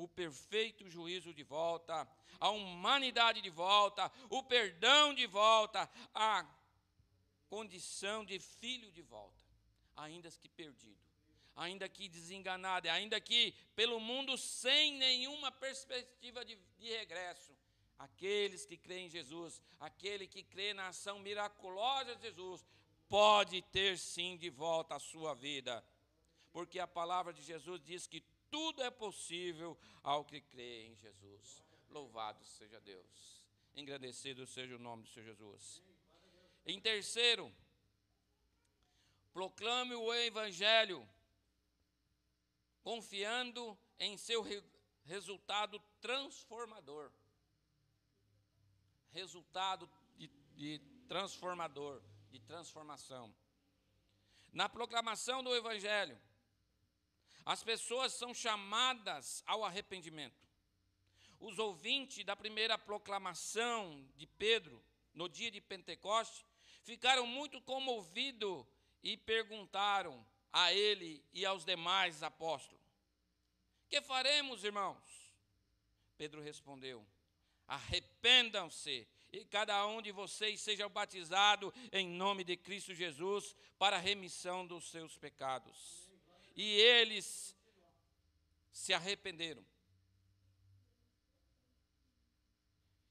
o 0.04 0.08
perfeito 0.08 0.90
juízo 0.90 1.34
de 1.34 1.44
volta, 1.44 2.08
a 2.40 2.50
humanidade 2.50 3.42
de 3.42 3.50
volta, 3.50 4.12
o 4.30 4.42
perdão 4.44 5.14
de 5.14 5.28
volta, 5.28 5.90
a 6.14 6.46
condição 7.50 8.24
de 8.24 8.40
filho 8.40 8.92
de 8.92 9.02
volta, 9.02 9.44
ainda 9.96 10.30
que 10.32 10.50
perdido 10.50 11.10
ainda 11.56 11.90
que 11.90 12.08
desenganada, 12.08 12.92
ainda 12.92 13.20
que 13.20 13.54
pelo 13.76 14.00
mundo 14.00 14.38
sem 14.38 14.94
nenhuma 14.94 15.52
perspectiva 15.52 16.46
de, 16.46 16.58
de 16.78 16.88
regresso. 16.88 17.54
Aqueles 17.98 18.66
que 18.66 18.78
creem 18.78 19.08
em 19.08 19.10
Jesus, 19.10 19.62
aquele 19.78 20.26
que 20.26 20.42
crê 20.42 20.74
na 20.74 20.88
ação 20.88 21.20
miraculosa 21.20 22.16
de 22.16 22.22
Jesus, 22.22 22.66
pode 23.10 23.62
ter 23.62 23.98
sim 23.98 24.38
de 24.38 24.50
volta 24.50 24.96
a 24.96 25.00
sua 25.00 25.34
vida. 25.36 25.84
Porque 26.54 26.80
a 26.80 26.88
palavra 26.88 27.34
de 27.34 27.42
Jesus 27.42 27.82
diz 27.84 28.08
que 28.08 28.24
tudo 28.50 28.84
é 28.84 28.90
possível 28.90 29.78
ao 30.04 30.26
que 30.26 30.42
crê 30.42 30.88
em 30.88 30.96
Jesus. 30.96 31.64
Louvado 31.90 32.44
seja 32.46 32.80
Deus. 32.80 33.46
Engrandecido 33.76 34.46
seja 34.46 34.76
o 34.76 34.80
nome 34.80 35.04
do 35.04 35.10
Senhor 35.10 35.26
Jesus. 35.26 35.84
Em 36.66 36.80
terceiro, 36.80 37.54
proclame 39.34 39.96
o 39.96 40.14
Evangelho 40.14 41.08
confiando 42.84 43.78
em 44.00 44.18
seu 44.18 44.42
re 44.42 44.64
resultado 45.06 45.82
transformador. 46.00 47.12
Resultado 49.12 49.90
de, 50.18 50.28
de 50.56 50.80
transformador, 51.08 52.02
de 52.30 52.40
transformação. 52.42 53.34
Na 54.52 54.70
proclamação 54.70 55.44
do 55.44 55.56
Evangelho, 55.56 56.20
as 57.50 57.64
pessoas 57.64 58.14
são 58.14 58.32
chamadas 58.32 59.44
ao 59.48 59.66
arrependimento. 59.66 60.48
Os 61.40 61.58
ouvintes 61.58 62.24
da 62.24 62.36
primeira 62.36 62.78
proclamação 62.78 64.08
de 64.16 64.28
Pedro, 64.28 64.80
no 65.16 65.28
dia 65.28 65.50
de 65.50 65.60
Pentecoste, 65.60 66.46
ficaram 66.84 67.26
muito 67.26 67.60
comovidos 67.62 68.68
e 69.02 69.18
perguntaram: 69.18 70.24
a 70.54 70.72
ele 70.72 71.26
e 71.34 71.44
aos 71.44 71.66
demais 71.66 72.22
apóstolos: 72.22 72.86
Que 73.90 74.00
faremos, 74.00 74.64
irmãos? 74.64 75.34
Pedro 76.20 76.44
respondeu: 76.44 77.04
Arrependam-se 77.68 79.08
e 79.34 79.44
cada 79.44 79.88
um 79.88 80.04
de 80.04 80.12
vocês 80.12 80.62
seja 80.62 80.88
batizado 80.88 81.74
em 81.92 82.10
nome 82.10 82.44
de 82.44 82.56
Cristo 82.56 82.94
Jesus 82.94 83.56
para 83.80 83.96
a 83.96 84.00
remissão 84.00 84.68
dos 84.68 84.92
seus 84.92 85.18
pecados. 85.18 86.09
E 86.56 86.64
eles 86.80 87.56
se 88.72 88.94
arrependeram. 88.94 89.66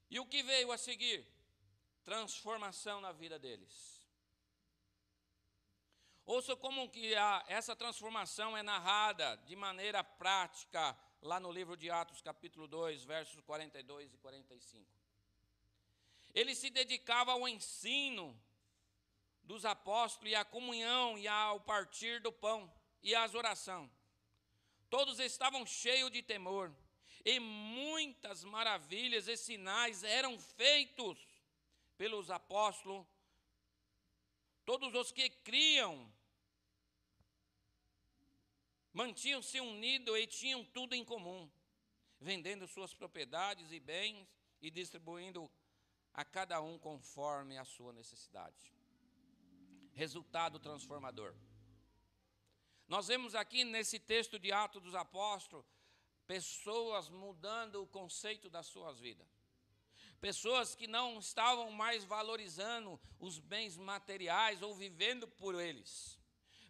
E 0.09 0.19
o 0.19 0.25
que 0.25 0.41
veio 0.41 0.71
a 0.71 0.77
seguir? 0.77 1.25
Transformação 2.03 2.99
na 2.99 3.11
vida 3.11 3.37
deles. 3.37 3.99
Ouça 6.25 6.55
como 6.55 6.89
que 6.89 7.15
a, 7.15 7.43
essa 7.47 7.75
transformação 7.75 8.55
é 8.55 8.61
narrada 8.61 9.35
de 9.45 9.55
maneira 9.55 10.03
prática 10.03 10.97
lá 11.21 11.39
no 11.39 11.51
livro 11.51 11.75
de 11.75 11.89
Atos, 11.89 12.21
capítulo 12.21 12.67
2, 12.67 13.03
versos 13.03 13.41
42 13.41 14.13
e 14.13 14.17
45. 14.17 14.85
Ele 16.33 16.53
se 16.53 16.69
dedicava 16.69 17.31
ao 17.31 17.47
ensino 17.47 18.39
dos 19.43 19.65
apóstolos 19.65 20.31
e 20.31 20.35
à 20.35 20.45
comunhão 20.45 21.17
e 21.17 21.27
ao 21.27 21.59
partir 21.61 22.21
do 22.21 22.31
pão 22.31 22.71
e 23.01 23.15
às 23.15 23.33
oração. 23.33 23.89
Todos 24.89 25.19
estavam 25.19 25.65
cheios 25.65 26.11
de 26.11 26.21
temor, 26.21 26.73
e 27.23 27.39
muitas 27.39 28.43
maravilhas 28.43 29.27
e 29.27 29.37
sinais 29.37 30.03
eram 30.03 30.37
feitos 30.39 31.17
pelos 31.97 32.31
apóstolos. 32.31 33.05
Todos 34.65 34.93
os 34.93 35.11
que 35.11 35.29
criam 35.29 36.11
mantinham-se 38.93 39.59
unidos 39.59 40.17
e 40.17 40.27
tinham 40.27 40.63
tudo 40.63 40.95
em 40.95 41.03
comum, 41.03 41.49
vendendo 42.19 42.67
suas 42.67 42.93
propriedades 42.93 43.71
e 43.71 43.79
bens 43.79 44.27
e 44.61 44.69
distribuindo 44.71 45.49
a 46.13 46.25
cada 46.25 46.61
um 46.61 46.77
conforme 46.77 47.57
a 47.57 47.65
sua 47.65 47.93
necessidade. 47.93 48.73
Resultado 49.93 50.59
transformador. 50.59 51.35
Nós 52.89 53.07
vemos 53.07 53.35
aqui 53.35 53.63
nesse 53.63 53.99
texto 53.99 54.39
de 54.39 54.51
Atos 54.51 54.81
dos 54.81 54.95
Apóstolos 54.95 55.63
pessoas 56.25 57.07
mudando 57.07 57.83
o 57.83 57.87
conceito 57.87 58.49
das 58.49 58.65
suas 58.65 58.99
vidas. 58.99 59.27
Pessoas 60.19 60.73
que 60.73 60.87
não 60.87 61.19
estavam 61.19 61.71
mais 61.71 62.03
valorizando 62.03 62.99
os 63.19 63.37
bens 63.37 63.77
materiais 63.77 64.63
ou 64.63 64.73
vivendo 64.73 65.27
por 65.27 65.53
eles. 65.53 66.19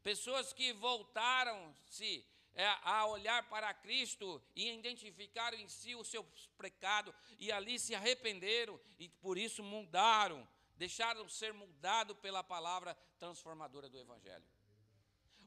Pessoas 0.04 0.52
que 0.52 0.74
voltaram-se 0.74 2.26
é, 2.54 2.68
a 2.84 3.06
olhar 3.06 3.48
para 3.48 3.74
Cristo 3.74 4.42
e 4.54 4.70
identificaram 4.74 5.58
em 5.58 5.70
si 5.70 5.96
o 5.96 6.04
seu 6.04 6.26
pecado 6.58 7.16
e 7.38 7.50
ali 7.50 7.80
se 7.80 7.96
arrependeram 7.96 8.78
e 8.98 9.08
por 9.08 9.38
isso 9.38 9.64
mudaram, 9.64 10.46
deixaram 10.76 11.30
ser 11.30 11.54
mudados 11.54 12.18
pela 12.18 12.44
palavra 12.44 12.94
transformadora 13.18 13.88
do 13.88 13.98
Evangelho. 13.98 14.59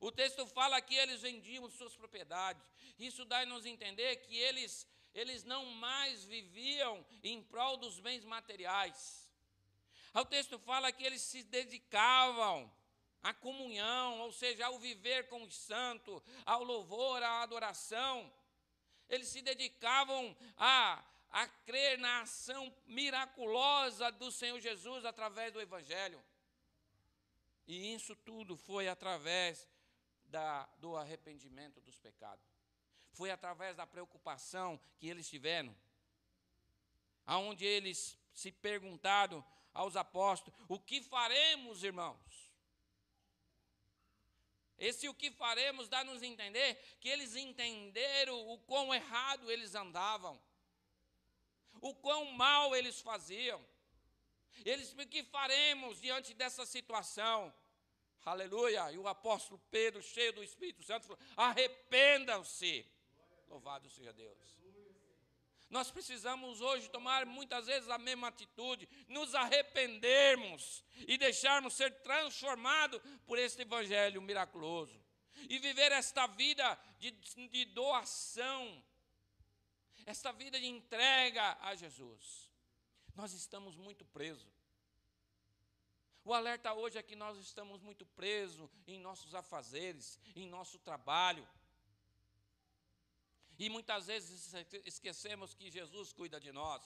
O 0.03 0.11
texto 0.11 0.45
fala 0.49 0.83
que 0.83 0.97
eles 0.97 1.23
vendiam 1.23 1.71
suas 1.71 1.95
propriedades. 1.95 2.61
Isso 2.99 3.25
dá-nos 3.25 3.65
entender 3.65 4.17
que 4.17 4.37
eles, 4.37 4.85
eles 5.15 5.45
não 5.45 5.65
mais 5.65 6.25
viviam 6.25 7.07
em 7.23 7.41
prol 7.41 7.77
dos 7.77 8.01
bens 8.01 8.25
materiais. 8.25 9.31
O 10.12 10.25
texto 10.25 10.59
fala 10.59 10.91
que 10.91 11.05
eles 11.05 11.23
se 11.23 11.45
dedicavam 11.45 12.69
a 13.23 13.33
comunhão, 13.33 14.19
ou 14.23 14.33
seja, 14.33 14.67
ao 14.67 14.77
viver 14.77 15.29
com 15.29 15.41
os 15.45 15.55
santos, 15.55 16.21
ao 16.45 16.65
louvor, 16.65 17.23
à 17.23 17.43
adoração. 17.45 18.29
Eles 19.09 19.29
se 19.29 19.41
dedicavam 19.41 20.37
a, 20.57 21.01
a 21.31 21.47
crer 21.47 21.97
na 21.99 22.23
ação 22.23 22.75
miraculosa 22.87 24.11
do 24.11 24.33
Senhor 24.33 24.59
Jesus 24.59 25.05
através 25.05 25.53
do 25.53 25.61
Evangelho. 25.61 26.21
E 27.69 27.95
isso 27.95 28.17
tudo 28.17 28.57
foi 28.57 28.88
através 28.88 29.71
da, 30.33 30.66
do 30.79 30.97
arrependimento 30.97 31.81
dos 31.81 31.99
pecados. 31.99 32.45
Foi 33.12 33.31
através 33.31 33.77
da 33.77 33.87
preocupação 33.87 34.81
que 34.99 35.07
eles 35.07 35.29
tiveram, 35.29 35.77
aonde 37.27 37.64
eles 37.64 38.18
se 38.33 38.51
perguntaram 38.51 39.45
aos 39.73 39.95
apóstolos: 39.95 40.59
o 40.66 40.81
que 40.81 41.03
faremos, 41.03 41.85
irmãos? 41.85 42.51
Esse 44.79 45.09
o 45.09 45.14
que 45.14 45.31
faremos 45.31 45.88
dá-nos 45.88 46.23
entender 46.23 46.75
que 46.99 47.09
eles 47.09 47.37
entenderam 47.37 48.49
o 48.49 48.59
quão 48.59 48.92
errado 48.92 49.49
eles 49.51 49.75
andavam, 49.75 50.42
o 51.81 51.95
quão 51.95 52.33
mal 52.33 52.75
eles 52.75 53.01
faziam. 53.01 53.64
Eles, 54.64 54.92
o 54.92 55.07
que 55.07 55.23
faremos 55.25 56.01
diante 56.01 56.35
dessa 56.35 56.64
situação? 56.66 57.53
Aleluia. 58.25 58.93
E 58.93 58.99
o 58.99 59.09
apóstolo 59.09 59.61
Pedro, 59.71 60.03
cheio 60.03 60.33
do 60.33 60.43
Espírito 60.43 60.83
Santo, 60.83 61.07
falou: 61.07 61.19
arrependam-se. 61.37 62.87
Louvado 63.49 63.89
seja 63.91 64.13
Deus. 64.13 64.63
Nós 65.69 65.91
precisamos 65.91 66.61
hoje 66.61 66.91
tomar 66.91 67.25
muitas 67.25 67.65
vezes 67.65 67.89
a 67.89 67.97
mesma 67.97 68.29
atitude, 68.29 68.87
nos 69.09 69.35
arrependermos 69.35 70.85
e 71.09 71.17
deixarmos 71.17 71.73
ser 71.73 71.91
transformados 72.03 73.01
por 73.27 73.39
este 73.39 73.63
evangelho 73.63 74.21
miraculoso. 74.21 75.03
E 75.49 75.59
viver 75.59 75.91
esta 75.91 76.27
vida 76.27 76.79
de, 76.99 77.11
de 77.49 77.65
doação, 77.65 78.85
esta 80.05 80.31
vida 80.31 80.61
de 80.61 80.67
entrega 80.67 81.57
a 81.63 81.75
Jesus. 81.75 82.53
Nós 83.15 83.33
estamos 83.33 83.75
muito 83.75 84.05
presos. 84.05 84.62
O 86.25 86.33
alerta 86.33 86.73
hoje 86.73 86.99
é 86.99 87.03
que 87.03 87.17
nós 87.17 87.37
estamos 87.39 87.83
muito 87.83 88.07
presos 88.07 88.71
em 88.87 88.99
nossos 88.99 89.35
afazeres, 89.35 90.21
em 90.37 90.47
nosso 90.47 90.79
trabalho. 90.79 91.47
E 93.59 93.69
muitas 93.69 94.07
vezes 94.07 94.53
esquecemos 94.85 95.53
que 95.55 95.71
Jesus 95.71 96.13
cuida 96.13 96.39
de 96.39 96.53
nós, 96.53 96.83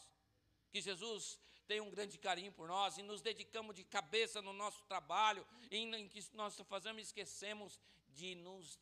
que 0.71 0.81
Jesus 0.81 1.39
tem 1.67 1.81
um 1.81 1.91
grande 1.91 2.17
carinho 2.19 2.53
por 2.53 2.69
nós 2.69 2.97
e 2.97 3.03
nos 3.03 3.21
dedicamos 3.21 3.75
de 3.75 3.85
cabeça 3.85 4.41
no 4.41 4.53
nosso 4.53 4.85
trabalho, 4.85 5.47
e 5.71 5.77
em 5.77 6.09
que 6.09 6.25
nós 6.33 6.59
fazemos, 6.69 7.03
esquecemos 7.03 7.81
de 8.09 8.35
nos 8.35 8.79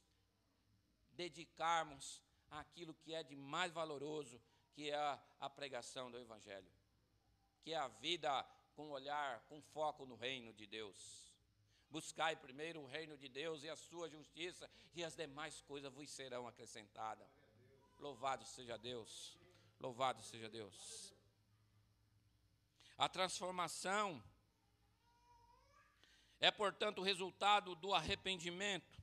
dedicarmos 1.12 2.22
àquilo 2.50 2.94
que 2.94 3.14
é 3.14 3.22
de 3.22 3.34
mais 3.34 3.72
valoroso, 3.72 4.40
que 4.72 4.90
é 4.90 4.96
a, 5.40 5.50
pregação 5.50 6.10
do 6.10 6.18
Evangelho, 6.18 6.70
que 7.62 7.72
é 7.72 7.76
a 7.76 7.88
vida 7.88 8.44
com 8.74 8.90
olhar, 8.90 9.40
com 9.48 9.60
foco 9.62 10.06
no 10.06 10.16
reino 10.16 10.52
de 10.52 10.66
Deus. 10.66 11.32
Buscai 11.90 12.34
primeiro 12.36 12.80
o 12.80 12.86
reino 12.86 13.16
de 13.16 13.28
Deus 13.28 13.62
e 13.62 13.68
a 13.68 13.76
sua 13.76 14.08
justiça, 14.08 14.68
e 14.94 15.04
as 15.04 15.14
demais 15.14 15.60
coisas 15.62 15.92
vos 15.92 16.10
serão 16.10 16.46
acrescentadas. 16.46 17.28
Louvado 17.98 18.44
seja 18.44 18.76
Deus. 18.76 19.38
Louvado 19.80 20.22
seja 20.22 20.48
Deus. 20.48 21.14
A 22.98 23.08
transformação 23.08 24.22
é, 26.40 26.50
portanto, 26.50 26.98
o 26.98 27.02
resultado 27.02 27.74
do 27.74 27.94
arrependimento. 27.94 29.02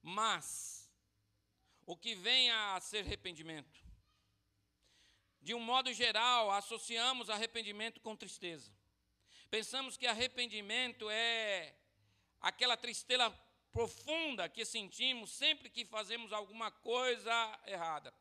Mas 0.00 0.88
o 1.84 1.96
que 1.96 2.14
vem 2.14 2.48
a 2.50 2.78
ser 2.80 3.04
arrependimento? 3.04 3.81
De 5.42 5.54
um 5.54 5.60
modo 5.60 5.92
geral, 5.92 6.52
associamos 6.52 7.28
arrependimento 7.28 8.00
com 8.00 8.14
tristeza. 8.14 8.72
Pensamos 9.50 9.96
que 9.96 10.06
arrependimento 10.06 11.10
é 11.10 11.74
aquela 12.40 12.76
tristeza 12.76 13.28
profunda 13.72 14.48
que 14.48 14.64
sentimos 14.64 15.32
sempre 15.32 15.68
que 15.68 15.84
fazemos 15.84 16.32
alguma 16.32 16.70
coisa 16.70 17.60
errada. 17.66 18.14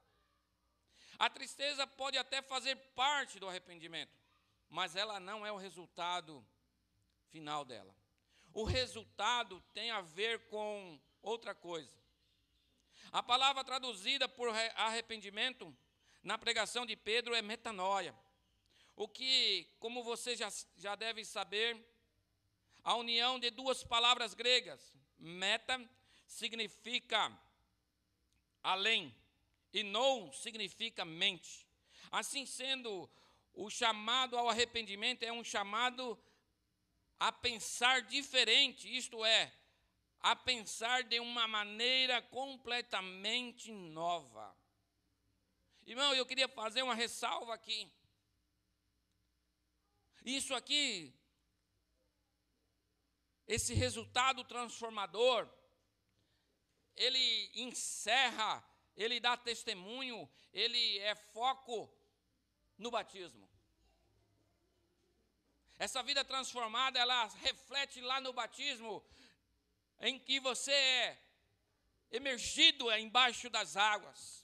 A 1.19 1.29
tristeza 1.29 1.85
pode 1.85 2.17
até 2.17 2.41
fazer 2.41 2.75
parte 2.95 3.39
do 3.39 3.47
arrependimento, 3.47 4.17
mas 4.67 4.95
ela 4.95 5.19
não 5.19 5.45
é 5.45 5.51
o 5.51 5.57
resultado 5.57 6.43
final 7.29 7.63
dela. 7.63 7.95
O 8.51 8.63
resultado 8.63 9.61
tem 9.75 9.91
a 9.91 10.01
ver 10.01 10.47
com 10.47 10.99
outra 11.21 11.53
coisa. 11.53 11.95
A 13.11 13.21
palavra 13.21 13.63
traduzida 13.63 14.27
por 14.27 14.49
arrependimento 14.49 15.77
na 16.23 16.37
pregação 16.37 16.85
de 16.85 16.95
Pedro 16.95 17.33
é 17.33 17.41
metanoia. 17.41 18.15
O 18.95 19.07
que, 19.07 19.67
como 19.79 20.03
você 20.03 20.35
já, 20.35 20.51
já 20.77 20.95
deve 20.95 21.25
saber, 21.25 21.77
a 22.83 22.95
união 22.95 23.39
de 23.39 23.49
duas 23.49 23.83
palavras 23.83 24.33
gregas, 24.33 24.93
Meta 25.17 25.79
significa 26.27 27.31
além 28.63 29.15
e 29.73 29.83
non 29.83 30.31
significa 30.31 31.05
mente. 31.05 31.67
Assim 32.11 32.45
sendo, 32.45 33.09
o 33.53 33.69
chamado 33.69 34.37
ao 34.37 34.49
arrependimento 34.49 35.23
é 35.23 35.31
um 35.31 35.43
chamado 35.43 36.17
a 37.19 37.31
pensar 37.31 38.01
diferente, 38.01 38.95
isto 38.95 39.23
é, 39.23 39.53
a 40.19 40.35
pensar 40.35 41.03
de 41.03 41.19
uma 41.19 41.47
maneira 41.47 42.21
completamente 42.21 43.71
nova. 43.71 44.55
Irmão, 45.91 46.13
eu 46.13 46.25
queria 46.25 46.47
fazer 46.47 46.81
uma 46.83 46.95
ressalva 46.95 47.53
aqui. 47.53 47.91
Isso 50.23 50.53
aqui 50.55 51.13
esse 53.47 53.73
resultado 53.73 54.45
transformador, 54.45 55.45
ele 56.95 57.51
encerra, 57.53 58.63
ele 58.95 59.19
dá 59.19 59.35
testemunho, 59.35 60.29
ele 60.53 60.99
é 60.99 61.13
foco 61.15 61.93
no 62.77 62.89
batismo. 62.89 63.49
Essa 65.77 66.01
vida 66.01 66.23
transformada, 66.23 66.97
ela 66.97 67.25
reflete 67.41 67.99
lá 67.99 68.21
no 68.21 68.31
batismo, 68.31 69.03
em 69.99 70.17
que 70.17 70.39
você 70.39 70.71
é 70.71 71.21
emergido 72.09 72.89
embaixo 72.93 73.49
das 73.49 73.75
águas. 73.75 74.40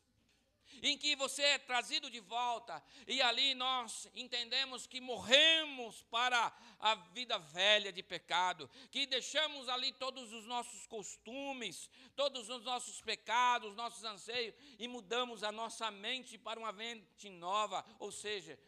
Em 0.81 0.97
que 0.97 1.15
você 1.15 1.41
é 1.41 1.57
trazido 1.57 2.09
de 2.09 2.19
volta, 2.19 2.83
e 3.07 3.21
ali 3.21 3.53
nós 3.53 4.09
entendemos 4.13 4.87
que 4.87 5.01
morremos 5.01 6.03
para 6.03 6.55
a 6.79 6.95
vida 6.95 7.37
velha 7.37 7.91
de 7.91 8.03
pecado, 8.03 8.69
que 8.91 9.05
deixamos 9.05 9.67
ali 9.69 9.91
todos 9.93 10.31
os 10.33 10.45
nossos 10.45 10.85
costumes, 10.87 11.89
todos 12.15 12.49
os 12.49 12.63
nossos 12.63 13.01
pecados, 13.01 13.75
nossos 13.75 14.03
anseios, 14.03 14.55
e 14.77 14.87
mudamos 14.87 15.43
a 15.43 15.51
nossa 15.51 15.89
mente 15.91 16.37
para 16.37 16.59
uma 16.59 16.71
mente 16.71 17.29
nova, 17.29 17.85
ou 17.99 18.11
seja, 18.11 18.59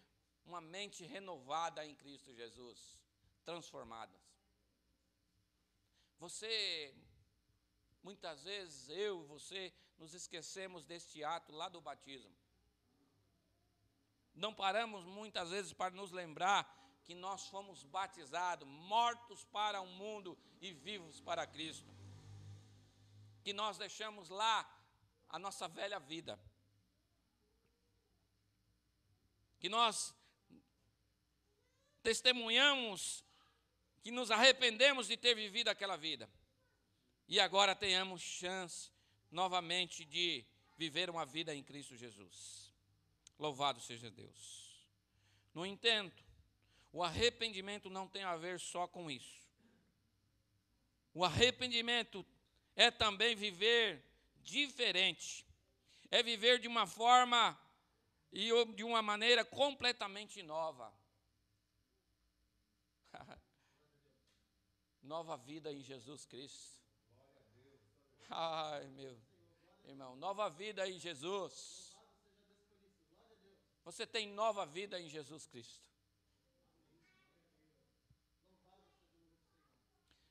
uma 0.45 0.61
mente 0.61 1.05
renovada 1.05 1.85
em 1.85 1.93
Cristo 1.95 2.33
Jesus, 2.33 2.97
transformadas. 3.43 4.19
Você, 6.19 6.93
muitas 8.03 8.43
vezes, 8.43 8.89
eu 8.89 9.23
e 9.23 9.27
você, 9.27 9.73
nos 9.97 10.13
esquecemos 10.13 10.85
deste 10.85 11.23
ato 11.23 11.51
lá 11.51 11.67
do 11.69 11.81
batismo. 11.81 12.35
Não 14.33 14.53
paramos 14.53 15.03
muitas 15.05 15.49
vezes 15.49 15.73
para 15.73 15.93
nos 15.93 16.11
lembrar 16.11 16.77
que 17.03 17.13
nós 17.13 17.47
fomos 17.47 17.83
batizados, 17.83 18.67
mortos 18.67 19.43
para 19.45 19.81
o 19.81 19.87
mundo 19.87 20.37
e 20.61 20.71
vivos 20.71 21.19
para 21.19 21.45
Cristo. 21.45 21.91
Que 23.43 23.51
nós 23.51 23.77
deixamos 23.77 24.29
lá 24.29 24.69
a 25.27 25.37
nossa 25.37 25.67
velha 25.67 25.99
vida. 25.99 26.39
Que 29.59 29.67
nós 29.67 30.15
testemunhamos 32.01 33.25
que 34.01 34.11
nos 34.11 34.31
arrependemos 34.31 35.07
de 35.07 35.17
ter 35.17 35.35
vivido 35.35 35.67
aquela 35.67 35.97
vida. 35.97 36.29
E 37.29 37.39
agora 37.39 37.75
tenhamos 37.75 38.23
chance 38.23 38.91
novamente 39.29 40.03
de 40.03 40.43
viver 40.75 41.11
uma 41.11 41.27
vida 41.27 41.53
em 41.53 41.61
Cristo 41.61 41.95
Jesus. 41.95 42.73
Louvado 43.37 43.79
seja 43.79 44.09
Deus. 44.09 44.83
No 45.53 45.63
entanto, 45.63 46.25
o 46.91 47.03
arrependimento 47.03 47.87
não 47.87 48.07
tem 48.07 48.23
a 48.23 48.35
ver 48.35 48.59
só 48.59 48.87
com 48.87 49.11
isso. 49.11 49.47
O 51.13 51.23
arrependimento 51.23 52.25
é 52.75 52.89
também 52.89 53.35
viver 53.35 54.03
diferente. 54.41 55.45
É 56.09 56.23
viver 56.23 56.57
de 56.57 56.67
uma 56.67 56.87
forma 56.87 57.55
e 58.31 58.49
de 58.73 58.83
uma 58.83 59.03
maneira 59.03 59.45
completamente 59.45 60.41
nova. 60.41 60.91
nova 65.03 65.37
vida 65.37 65.71
em 65.71 65.83
Jesus 65.83 66.25
Cristo. 66.25 66.78
Ai, 68.29 68.87
meu 68.89 69.19
irmão, 69.85 70.15
nova 70.15 70.49
vida 70.49 70.87
em 70.87 70.99
Jesus. 70.99 71.97
Você 73.83 74.05
tem 74.05 74.27
nova 74.27 74.67
vida 74.67 75.01
em 75.01 75.09
Jesus 75.09 75.47
Cristo. 75.47 75.83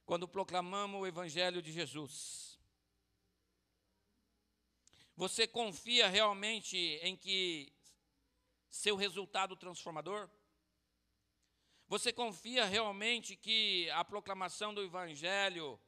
Quando 0.07 0.29
proclamamos 0.29 1.01
o 1.01 1.07
Evangelho 1.07 1.61
de 1.61 1.73
Jesus, 1.73 2.57
você 5.17 5.49
confia 5.49 6.07
realmente 6.09 6.79
em 7.03 7.17
que 7.17 7.73
seu 8.71 8.95
resultado 8.95 9.57
transformador? 9.57 10.31
Você 11.89 12.13
confia 12.13 12.65
realmente 12.65 13.35
que 13.35 13.91
a 13.91 14.05
proclamação 14.05 14.73
do 14.73 14.85
Evangelho 14.85 15.81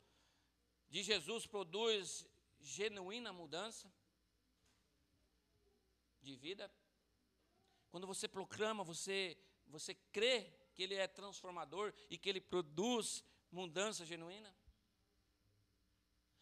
de 0.90 1.03
Jesus 1.03 1.46
produz 1.46 2.26
genuína 2.61 3.33
mudança 3.33 3.90
de 6.20 6.37
vida? 6.37 6.70
Quando 7.90 8.07
você 8.07 8.29
proclama, 8.29 8.85
você, 8.85 9.38
você 9.66 9.94
crê 9.94 10.53
que 10.74 10.83
ele 10.83 10.94
é 10.94 11.07
transformador 11.07 11.92
e 12.09 12.18
que 12.18 12.29
ele 12.29 12.40
produz 12.40 13.24
mudança 13.50 14.05
genuína? 14.05 14.55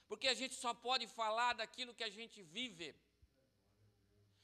Porque 0.08 0.28
a 0.28 0.34
gente 0.34 0.54
só 0.54 0.72
pode 0.72 1.06
falar 1.06 1.52
daquilo 1.52 1.94
que 1.94 2.04
a 2.04 2.10
gente 2.10 2.42
vive. 2.42 2.94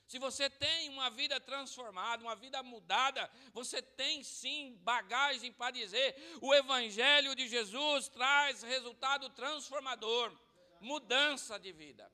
Se 0.07 0.19
você 0.19 0.51
tem 0.51 0.91
uma 0.91 1.09
vida 1.11 1.41
transformada, 1.41 2.23
uma 2.23 2.37
vida 2.37 2.63
mudada, 2.63 3.31
você 3.53 3.81
tem 3.81 4.23
sim 4.23 4.77
bagagem 4.83 5.53
para 5.53 5.71
dizer: 5.71 6.15
o 6.43 6.55
Evangelho 6.55 7.35
de 7.35 7.49
Jesus 7.49 8.09
traz 8.09 8.63
resultado 8.63 9.31
transformador, 9.31 10.37
mudança 10.81 11.59
de 11.59 11.73
vida. 11.73 12.11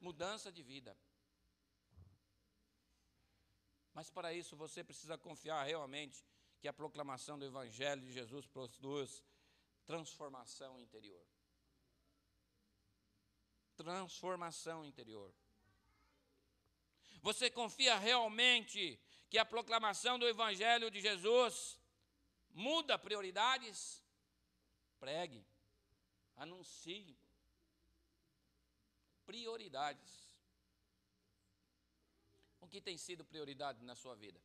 Mudança 0.00 0.52
de 0.52 0.62
vida. 0.62 0.96
Mas 3.94 4.10
para 4.10 4.32
isso 4.32 4.54
você 4.56 4.84
precisa 4.84 5.18
confiar 5.18 5.64
realmente 5.64 6.24
que 6.60 6.68
a 6.68 6.72
proclamação 6.72 7.38
do 7.38 7.44
Evangelho 7.44 8.02
de 8.02 8.12
Jesus 8.12 8.46
produz 8.46 9.24
transformação 9.84 10.78
interior. 10.78 11.26
Transformação 13.74 14.84
interior. 14.84 15.34
Você 17.22 17.50
confia 17.50 17.98
realmente 17.98 18.98
que 19.28 19.38
a 19.38 19.44
proclamação 19.44 20.18
do 20.18 20.28
Evangelho 20.28 20.90
de 20.90 21.00
Jesus 21.00 21.78
muda 22.50 22.98
prioridades? 22.98 24.02
Pregue, 24.98 25.44
anuncie. 26.36 27.16
Prioridades. 29.26 30.28
O 32.60 32.66
que 32.66 32.80
tem 32.80 32.96
sido 32.96 33.24
prioridade 33.24 33.84
na 33.84 33.94
sua 33.94 34.14
vida? 34.14 34.40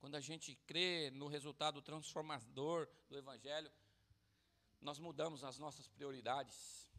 Quando 0.00 0.14
a 0.16 0.20
gente 0.20 0.56
crê 0.66 1.10
no 1.10 1.28
resultado 1.28 1.82
transformador 1.82 2.88
do 3.08 3.16
Evangelho, 3.16 3.70
nós 4.80 4.98
mudamos 4.98 5.44
as 5.44 5.58
nossas 5.58 5.86
prioridades. 5.88 6.89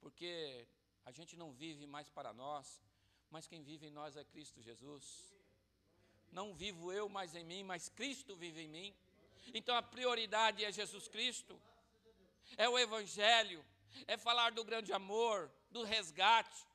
Porque 0.00 0.66
a 1.04 1.10
gente 1.10 1.36
não 1.36 1.52
vive 1.52 1.86
mais 1.86 2.08
para 2.10 2.32
nós, 2.32 2.82
mas 3.30 3.46
quem 3.46 3.62
vive 3.62 3.86
em 3.86 3.90
nós 3.90 4.16
é 4.16 4.24
Cristo 4.24 4.60
Jesus. 4.60 5.34
Não 6.30 6.54
vivo 6.54 6.92
eu 6.92 7.08
mais 7.08 7.34
em 7.34 7.44
mim, 7.44 7.62
mas 7.62 7.88
Cristo 7.88 8.36
vive 8.36 8.62
em 8.62 8.68
mim. 8.68 8.94
Então 9.54 9.74
a 9.74 9.82
prioridade 9.82 10.64
é 10.64 10.70
Jesus 10.70 11.08
Cristo, 11.08 11.60
é 12.56 12.68
o 12.68 12.78
Evangelho, 12.78 13.64
é 14.06 14.16
falar 14.16 14.52
do 14.52 14.64
grande 14.64 14.92
amor, 14.92 15.50
do 15.70 15.82
resgate, 15.82 16.66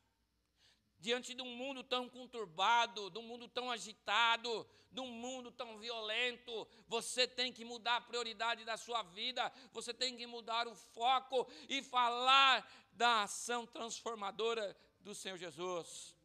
diante 1.03 1.33
de 1.33 1.41
um 1.41 1.53
mundo 1.61 1.83
tão 1.83 2.07
conturbado, 2.07 3.09
de 3.09 3.19
um 3.19 3.23
mundo 3.23 3.45
tão 3.49 3.69
agitado, 3.69 4.65
de 4.89 5.01
um 5.01 5.11
mundo 5.23 5.51
tão 5.51 5.77
violento, 5.77 6.65
você 6.87 7.27
tem 7.27 7.51
que 7.51 7.65
mudar 7.65 7.97
a 7.97 8.01
prioridade 8.09 8.63
da 8.63 8.77
sua 8.77 9.03
vida, 9.03 9.51
você 9.73 9.93
tem 9.93 10.15
que 10.15 10.25
mudar 10.25 10.65
o 10.65 10.73
foco 10.73 11.45
e 11.67 11.83
falar 11.83 12.55
da 12.93 13.23
ação 13.23 13.65
transformadora 13.65 14.65
do 15.01 15.13
Senhor 15.13 15.37
Jesus. 15.37 16.15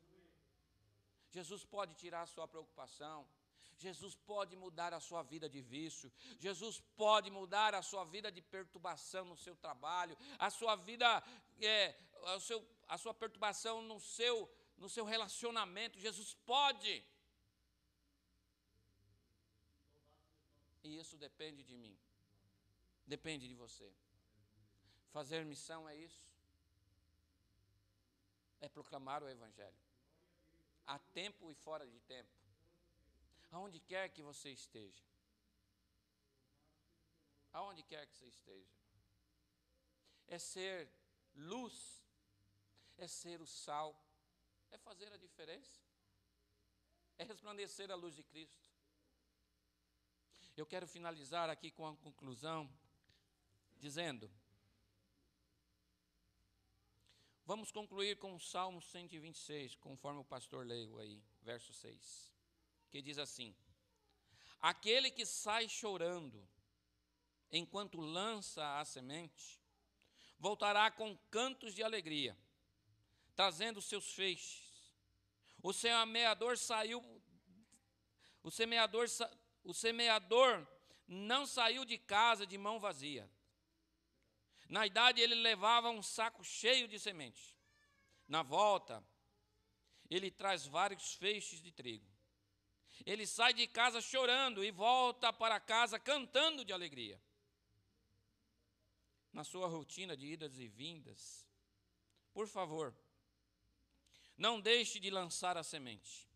Jesus 1.29 1.65
pode 1.65 1.95
tirar 1.95 2.23
a 2.23 2.27
sua 2.27 2.47
preocupação. 2.47 3.27
Jesus 3.79 4.15
pode 4.15 4.55
mudar 4.55 4.93
a 4.93 5.01
sua 5.01 5.23
vida 5.23 5.49
de 5.49 5.61
vício, 5.61 6.11
Jesus 6.39 6.81
pode 6.97 7.31
mudar 7.31 7.77
a 7.77 7.83
sua 7.83 8.05
vida 8.05 8.31
de 8.31 8.43
perturbação 8.43 9.25
no 9.25 9.37
seu 9.37 9.55
trabalho, 9.55 10.19
a 10.37 10.51
sua 10.51 10.75
vida, 10.75 11.23
é, 11.61 11.95
seu, 12.41 12.61
a 12.89 12.99
sua 12.99 13.15
perturbação 13.15 13.81
no 13.83 14.01
seu 14.01 14.51
no 14.79 14.89
seu 14.89 15.05
relacionamento. 15.05 15.99
Jesus 15.99 16.35
pode. 16.47 17.05
E 20.83 20.97
isso 20.97 21.17
depende 21.17 21.63
de 21.65 21.77
mim. 21.77 21.99
Depende 23.07 23.49
de 23.49 23.55
você. 23.55 23.93
Fazer 25.13 25.45
missão 25.45 25.89
é 25.89 25.97
isso. 25.97 26.27
É 28.61 28.69
proclamar 28.69 29.23
o 29.23 29.29
Evangelho. 29.29 29.77
A 30.87 30.99
tempo 30.99 31.51
e 31.51 31.55
fora 31.55 31.87
de 31.87 32.01
tempo. 32.01 32.31
Aonde 33.51 33.81
quer 33.81 34.09
que 34.11 34.23
você 34.23 34.51
esteja. 34.51 35.05
Aonde 37.53 37.83
quer 37.83 38.07
que 38.07 38.17
você 38.17 38.27
esteja. 38.27 38.77
É 40.27 40.39
ser 40.39 40.91
luz. 41.35 42.05
É 42.97 43.07
ser 43.07 43.41
o 43.41 43.47
sal 43.47 44.08
é 44.71 44.79
fazer 44.79 45.13
a 45.13 45.17
diferença, 45.17 45.81
é 47.17 47.25
resplandecer 47.25 47.91
a 47.91 47.95
luz 47.95 48.15
de 48.15 48.23
Cristo. 48.23 48.69
Eu 50.57 50.67
quero 50.67 50.87
finalizar 50.87 51.49
aqui 51.49 51.71
com 51.71 51.87
a 51.87 51.97
conclusão, 51.97 52.69
dizendo: 53.77 54.31
Vamos 57.45 57.73
concluir 57.73 58.19
com 58.19 58.35
o 58.35 58.41
Salmo 58.41 58.83
126, 58.83 59.77
conforme 59.77 60.21
o 60.21 60.25
pastor 60.25 60.67
leu 60.67 60.99
aí, 60.99 61.23
verso 61.41 61.73
6, 61.73 62.33
que 62.91 63.01
diz 63.01 63.19
assim: 63.19 63.57
Aquele 64.61 65.11
que 65.11 65.25
sai 65.25 65.69
chorando, 65.69 66.47
enquanto 67.51 68.01
lança 68.01 68.79
a 68.79 68.85
semente, 68.85 69.63
voltará 70.39 70.91
com 70.91 71.17
cantos 71.31 71.75
de 71.75 71.83
alegria, 71.83 72.37
trazendo 73.39 73.81
seus 73.81 74.13
feixes. 74.15 74.93
O 75.63 75.73
semeador 75.73 76.59
saiu, 76.59 77.01
o 78.43 78.51
semeador, 78.51 79.07
o 79.63 79.73
semeador 79.73 80.67
não 81.07 81.47
saiu 81.47 81.85
de 81.85 81.97
casa 81.99 82.45
de 82.45 82.59
mão 82.59 82.81
vazia. 82.81 83.31
Na 84.69 84.85
idade 84.85 85.21
ele 85.21 85.37
levava 85.37 85.89
um 85.89 86.03
saco 86.03 86.43
cheio 86.43 86.89
de 86.89 86.99
semente. 86.99 87.57
Na 88.27 88.43
volta, 88.43 89.07
ele 90.11 90.33
traz 90.33 90.67
vários 90.67 91.15
feixes 91.15 91.63
de 91.63 91.71
trigo. 91.71 92.11
Ele 93.07 93.25
sai 93.25 93.55
de 93.55 93.69
casa 93.69 94.01
chorando 94.01 94.65
e 94.65 94.73
volta 94.73 95.33
para 95.33 95.61
casa 95.61 95.97
cantando 95.97 96.65
de 96.65 96.73
alegria. 96.73 97.23
Na 99.33 99.45
sua 99.45 99.69
rotina 99.69 100.17
de 100.17 100.27
idas 100.27 100.59
e 100.59 100.67
vindas, 100.67 101.47
por 102.33 102.49
favor, 102.49 102.93
não 104.39 104.61
deixe 104.61 105.01
de 105.01 105.11
lançar 105.11 105.57
a 105.57 105.65
semente. 105.65 106.29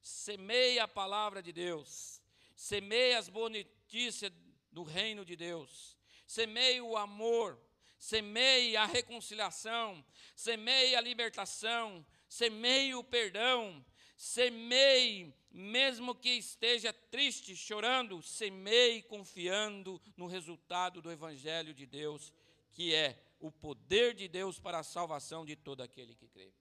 Semeie 0.00 0.78
a 0.78 0.86
palavra 0.86 1.42
de 1.42 1.52
Deus. 1.52 2.22
Semeie 2.54 3.14
as 3.14 3.28
boas 3.28 3.52
notícias 3.52 4.32
do 4.70 4.84
reino 4.84 5.24
de 5.24 5.34
Deus. 5.34 5.98
Semeie 6.26 6.80
o 6.80 6.96
amor. 6.96 7.60
Semeie 7.98 8.76
a 8.76 8.86
reconciliação. 8.86 10.04
Semeie 10.36 10.94
a 10.94 11.00
libertação. 11.00 12.06
Semeie 12.28 12.94
o 12.94 13.02
perdão. 13.02 13.84
Semeie, 14.16 15.34
mesmo 15.50 16.14
que 16.14 16.30
esteja 16.30 16.92
triste, 16.92 17.56
chorando, 17.56 18.22
semeie 18.22 19.02
confiando 19.02 20.00
no 20.16 20.28
resultado 20.28 21.02
do 21.02 21.10
Evangelho 21.10 21.74
de 21.74 21.84
Deus, 21.84 22.32
que 22.72 22.94
é 22.94 23.20
o 23.40 23.50
poder 23.50 24.14
de 24.14 24.28
Deus 24.28 24.60
para 24.60 24.78
a 24.78 24.84
salvação 24.84 25.44
de 25.44 25.56
todo 25.56 25.82
aquele 25.82 26.14
que 26.14 26.28
crê 26.28 26.52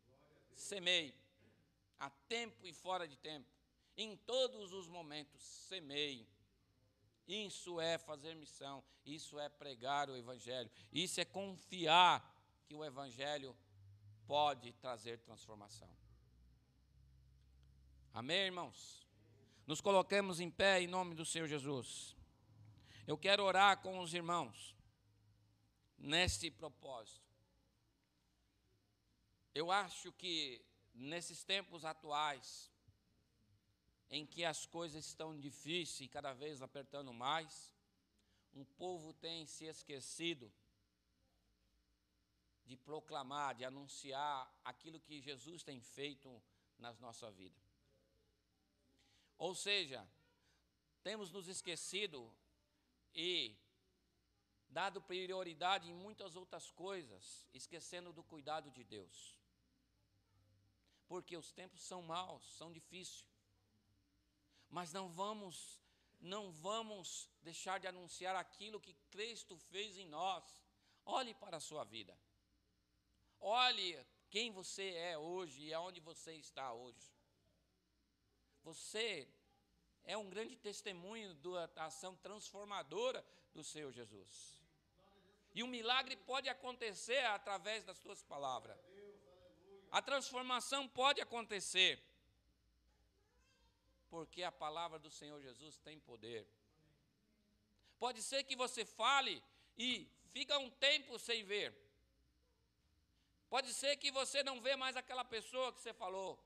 semeie, 0.55 1.15
a 1.99 2.09
tempo 2.09 2.65
e 2.67 2.73
fora 2.73 3.07
de 3.07 3.17
tempo, 3.17 3.47
em 3.95 4.15
todos 4.17 4.73
os 4.73 4.87
momentos, 4.87 5.41
semeie. 5.41 6.27
Isso 7.27 7.79
é 7.79 7.97
fazer 7.97 8.35
missão, 8.35 8.83
isso 9.05 9.39
é 9.39 9.47
pregar 9.47 10.09
o 10.09 10.15
Evangelho, 10.15 10.69
isso 10.91 11.21
é 11.21 11.25
confiar 11.25 12.33
que 12.65 12.75
o 12.75 12.83
Evangelho 12.83 13.55
pode 14.27 14.73
trazer 14.73 15.19
transformação. 15.19 15.89
Amém, 18.13 18.45
irmãos? 18.45 19.07
Nos 19.65 19.79
coloquemos 19.81 20.39
em 20.39 20.51
pé 20.51 20.81
em 20.81 20.87
nome 20.87 21.15
do 21.15 21.25
Senhor 21.25 21.47
Jesus. 21.47 22.15
Eu 23.07 23.17
quero 23.17 23.43
orar 23.43 23.81
com 23.81 23.99
os 23.99 24.13
irmãos 24.13 24.75
neste 25.97 26.51
propósito. 26.51 27.22
Eu 29.53 29.71
acho 29.71 30.11
que 30.13 30.65
nesses 30.95 31.43
tempos 31.43 31.85
atuais, 31.85 32.71
em 34.09 34.25
que 34.25 34.43
as 34.43 34.65
coisas 34.65 35.05
estão 35.05 35.39
difíceis 35.39 36.01
e 36.01 36.07
cada 36.07 36.33
vez 36.33 36.61
apertando 36.61 37.13
mais, 37.13 37.71
um 38.53 38.65
povo 38.65 39.13
tem 39.13 39.45
se 39.45 39.65
esquecido 39.65 40.51
de 42.65 42.75
proclamar, 42.77 43.53
de 43.53 43.63
anunciar 43.63 44.51
aquilo 44.63 44.99
que 44.99 45.21
Jesus 45.21 45.61
tem 45.61 45.79
feito 45.81 46.41
nas 46.79 46.99
nossa 46.99 47.29
vida. 47.29 47.61
Ou 49.37 49.53
seja, 49.53 50.07
temos 51.03 51.29
nos 51.31 51.47
esquecido 51.47 52.33
e 53.13 53.55
dado 54.69 54.99
prioridade 55.01 55.91
em 55.91 55.93
muitas 55.93 56.35
outras 56.35 56.71
coisas, 56.71 57.47
esquecendo 57.53 58.11
do 58.11 58.23
cuidado 58.23 58.71
de 58.71 58.83
Deus 58.83 59.42
porque 61.13 61.37
os 61.37 61.51
tempos 61.51 61.83
são 61.83 62.01
maus, 62.01 62.43
são 62.57 62.71
difíceis. 62.71 63.23
Mas 64.67 64.91
não 64.91 65.07
vamos, 65.09 65.79
não 66.19 66.51
vamos 66.51 67.29
deixar 67.43 67.79
de 67.79 67.85
anunciar 67.85 68.35
aquilo 68.35 68.81
que 68.81 68.95
Cristo 69.11 69.55
fez 69.55 69.95
em 69.95 70.07
nós. 70.07 70.43
Olhe 71.05 71.35
para 71.35 71.57
a 71.57 71.59
sua 71.59 71.83
vida. 71.83 72.17
Olhe 73.39 74.03
quem 74.31 74.49
você 74.49 74.89
é 75.11 75.15
hoje 75.15 75.61
e 75.65 75.71
aonde 75.71 75.99
você 75.99 76.33
está 76.33 76.73
hoje. 76.73 77.13
Você 78.63 79.31
é 80.03 80.17
um 80.17 80.31
grande 80.31 80.55
testemunho 80.55 81.35
da 81.35 81.85
ação 81.85 82.15
transformadora 82.15 83.23
do 83.53 83.63
Senhor 83.63 83.91
Jesus. 83.91 84.59
E 85.53 85.61
um 85.61 85.67
milagre 85.67 86.15
pode 86.17 86.49
acontecer 86.49 87.23
através 87.25 87.83
das 87.83 87.99
suas 87.99 88.23
palavras. 88.23 88.92
A 89.97 90.01
transformação 90.01 90.81
pode 90.87 91.21
acontecer. 91.21 92.03
Porque 94.09 94.41
a 94.41 94.51
palavra 94.51 94.97
do 94.97 95.11
Senhor 95.17 95.39
Jesus 95.39 95.77
tem 95.77 95.99
poder. 95.99 96.47
Pode 97.99 98.23
ser 98.23 98.43
que 98.43 98.55
você 98.55 98.83
fale 98.85 99.35
e 99.77 99.89
fica 100.31 100.57
um 100.57 100.71
tempo 100.87 101.19
sem 101.19 101.43
ver. 101.43 101.69
Pode 103.51 103.71
ser 103.71 103.95
que 103.97 104.09
você 104.11 104.41
não 104.41 104.59
vê 104.59 104.75
mais 104.75 104.97
aquela 104.97 105.23
pessoa 105.23 105.71
que 105.71 105.79
você 105.79 105.93
falou, 105.93 106.43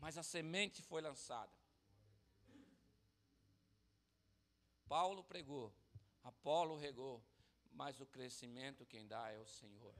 mas 0.00 0.18
a 0.18 0.24
semente 0.24 0.82
foi 0.82 1.00
lançada. 1.00 1.56
Paulo 4.88 5.22
pregou, 5.22 5.72
Apolo 6.24 6.76
regou, 6.76 7.22
mas 7.70 8.00
o 8.00 8.06
crescimento 8.06 8.84
quem 8.84 9.06
dá 9.06 9.30
é 9.30 9.38
o 9.38 9.46
Senhor 9.46 9.94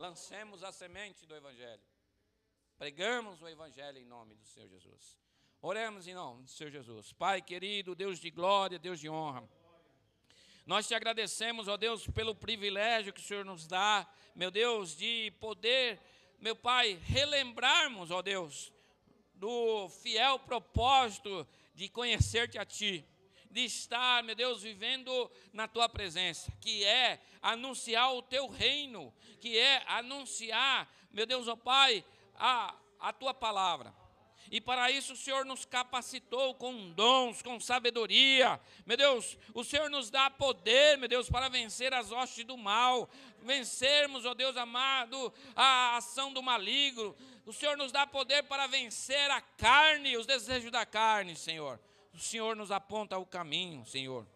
lancemos 0.00 0.64
a 0.64 0.72
semente 0.72 1.26
do 1.26 1.36
Evangelho. 1.36 1.82
Pregamos 2.78 3.42
o 3.42 3.48
Evangelho 3.48 3.98
em 3.98 4.06
nome 4.06 4.34
do 4.34 4.46
Senhor 4.46 4.66
Jesus. 4.66 5.18
Oremos 5.60 6.08
em 6.08 6.14
nome 6.14 6.44
do 6.44 6.48
Senhor 6.48 6.70
Jesus. 6.70 7.12
Pai 7.12 7.42
querido, 7.42 7.94
Deus 7.94 8.18
de 8.18 8.30
glória, 8.30 8.78
Deus 8.78 8.98
de 8.98 9.10
honra. 9.10 9.46
Nós 10.64 10.88
te 10.88 10.94
agradecemos, 10.94 11.68
ó 11.68 11.76
Deus, 11.76 12.06
pelo 12.06 12.34
privilégio 12.34 13.12
que 13.12 13.20
o 13.20 13.22
Senhor 13.22 13.44
nos 13.44 13.66
dá, 13.66 14.10
meu 14.34 14.50
Deus, 14.50 14.96
de 14.96 15.32
poder, 15.38 16.00
meu 16.38 16.56
Pai, 16.56 16.94
relembrarmos, 17.04 18.10
ó 18.10 18.22
Deus, 18.22 18.72
do 19.34 19.90
fiel 19.90 20.38
propósito 20.38 21.46
de 21.74 21.90
conhecer-te 21.90 22.58
a 22.58 22.64
Ti 22.64 23.06
de 23.50 23.64
estar, 23.64 24.22
meu 24.22 24.34
Deus, 24.34 24.62
vivendo 24.62 25.30
na 25.52 25.66
tua 25.66 25.88
presença, 25.88 26.52
que 26.60 26.84
é 26.84 27.20
anunciar 27.42 28.14
o 28.14 28.22
teu 28.22 28.48
reino, 28.48 29.12
que 29.40 29.58
é 29.58 29.82
anunciar, 29.86 30.88
meu 31.10 31.26
Deus, 31.26 31.48
ó 31.48 31.52
oh 31.52 31.56
Pai, 31.56 32.04
a, 32.36 32.74
a 33.00 33.12
tua 33.12 33.34
palavra. 33.34 33.92
E 34.50 34.60
para 34.60 34.90
isso 34.90 35.12
o 35.12 35.16
Senhor 35.16 35.44
nos 35.44 35.64
capacitou 35.64 36.54
com 36.54 36.90
dons, 36.90 37.40
com 37.40 37.60
sabedoria. 37.60 38.60
Meu 38.84 38.96
Deus, 38.96 39.38
o 39.54 39.62
Senhor 39.62 39.88
nos 39.88 40.10
dá 40.10 40.28
poder, 40.28 40.98
meu 40.98 41.08
Deus, 41.08 41.28
para 41.28 41.48
vencer 41.48 41.94
as 41.94 42.10
hostes 42.10 42.44
do 42.44 42.56
mal, 42.56 43.08
vencermos, 43.42 44.26
ó 44.26 44.34
Deus 44.34 44.56
amado, 44.56 45.32
a 45.54 45.96
ação 45.96 46.32
do 46.32 46.42
maligno. 46.42 47.14
O 47.46 47.52
Senhor 47.52 47.76
nos 47.76 47.92
dá 47.92 48.06
poder 48.06 48.42
para 48.44 48.66
vencer 48.66 49.30
a 49.30 49.40
carne, 49.40 50.16
os 50.16 50.26
desejos 50.26 50.70
da 50.70 50.84
carne, 50.84 51.36
Senhor 51.36 51.78
o 52.12 52.18
Senhor 52.18 52.56
nos 52.56 52.70
aponta 52.70 53.18
o 53.18 53.26
caminho, 53.26 53.84
Senhor. 53.86 54.26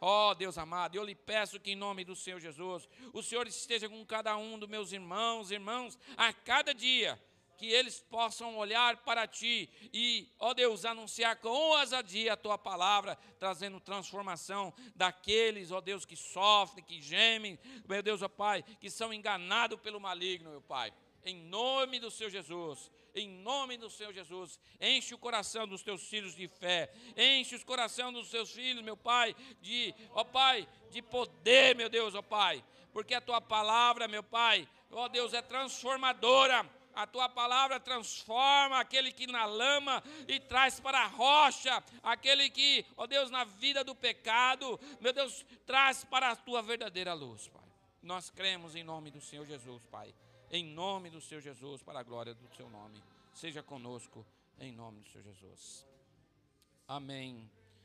Ó 0.00 0.30
oh, 0.30 0.34
Deus 0.34 0.58
amado, 0.58 0.96
eu 0.96 1.04
lhe 1.04 1.14
peço 1.14 1.58
que 1.58 1.70
em 1.70 1.76
nome 1.76 2.04
do 2.04 2.14
Senhor 2.14 2.38
Jesus, 2.38 2.86
o 3.12 3.22
Senhor 3.22 3.46
esteja 3.46 3.88
com 3.88 4.04
cada 4.04 4.36
um 4.36 4.58
dos 4.58 4.68
meus 4.68 4.92
irmãos, 4.92 5.50
irmãos, 5.50 5.98
a 6.16 6.30
cada 6.30 6.74
dia, 6.74 7.18
que 7.56 7.66
eles 7.66 8.00
possam 8.10 8.56
olhar 8.58 8.98
para 8.98 9.26
ti 9.26 9.70
e, 9.92 10.28
ó 10.38 10.52
Deus, 10.52 10.84
anunciar 10.84 11.36
com 11.36 11.48
ousadia 11.48 12.34
a 12.34 12.36
tua 12.36 12.58
palavra, 12.58 13.16
trazendo 13.38 13.80
transformação 13.80 14.74
daqueles, 14.94 15.70
ó 15.70 15.80
Deus, 15.80 16.04
que 16.04 16.16
sofrem, 16.16 16.84
que 16.84 17.00
gemem, 17.00 17.58
meu 17.88 18.02
Deus, 18.02 18.20
ó 18.20 18.28
Pai, 18.28 18.62
que 18.80 18.90
são 18.90 19.14
enganados 19.14 19.80
pelo 19.80 20.00
maligno, 20.00 20.50
meu 20.50 20.60
Pai. 20.60 20.92
Em 21.24 21.36
nome 21.36 21.98
do 21.98 22.10
Senhor 22.10 22.28
Jesus 22.28 22.90
em 23.14 23.28
nome 23.28 23.76
do 23.76 23.88
Senhor 23.88 24.12
Jesus. 24.12 24.58
Enche 24.80 25.14
o 25.14 25.18
coração 25.18 25.66
dos 25.66 25.82
teus 25.82 26.02
filhos 26.08 26.34
de 26.34 26.48
fé, 26.48 26.92
enche 27.16 27.54
o 27.54 27.64
coração 27.64 28.12
dos 28.12 28.30
teus 28.30 28.50
filhos, 28.50 28.82
meu 28.82 28.96
Pai, 28.96 29.34
de, 29.60 29.94
ó 30.10 30.24
Pai, 30.24 30.68
de 30.90 31.00
poder, 31.00 31.76
meu 31.76 31.88
Deus, 31.88 32.14
ó 32.14 32.22
Pai, 32.22 32.62
porque 32.92 33.14
a 33.14 33.20
tua 33.20 33.40
palavra, 33.40 34.08
meu 34.08 34.22
Pai, 34.22 34.68
ó 34.90 35.08
Deus, 35.08 35.32
é 35.32 35.40
transformadora. 35.40 36.68
A 36.96 37.08
tua 37.08 37.28
palavra 37.28 37.80
transforma 37.80 38.78
aquele 38.78 39.10
que 39.10 39.26
na 39.26 39.44
lama 39.44 40.00
e 40.28 40.38
traz 40.38 40.78
para 40.78 41.00
a 41.00 41.08
rocha, 41.08 41.82
aquele 42.04 42.48
que, 42.48 42.86
ó 42.96 43.04
Deus, 43.04 43.32
na 43.32 43.42
vida 43.42 43.82
do 43.82 43.96
pecado, 43.96 44.78
meu 45.00 45.12
Deus, 45.12 45.44
traz 45.66 46.04
para 46.04 46.30
a 46.30 46.36
tua 46.36 46.62
verdadeira 46.62 47.12
luz, 47.12 47.48
Pai. 47.48 47.64
Nós 48.00 48.30
cremos 48.30 48.76
em 48.76 48.84
nome 48.84 49.10
do 49.10 49.20
Senhor 49.20 49.44
Jesus, 49.44 49.84
Pai 49.86 50.14
em 50.54 50.64
nome 50.64 51.10
do 51.10 51.20
Senhor 51.20 51.40
Jesus, 51.40 51.82
para 51.82 51.98
a 51.98 52.02
glória 52.04 52.32
do 52.32 52.48
seu 52.54 52.70
nome. 52.70 53.02
Seja 53.32 53.60
conosco, 53.60 54.24
em 54.60 54.70
nome 54.70 55.00
do 55.00 55.08
Senhor 55.08 55.24
Jesus. 55.24 55.84
Amém. 56.86 57.50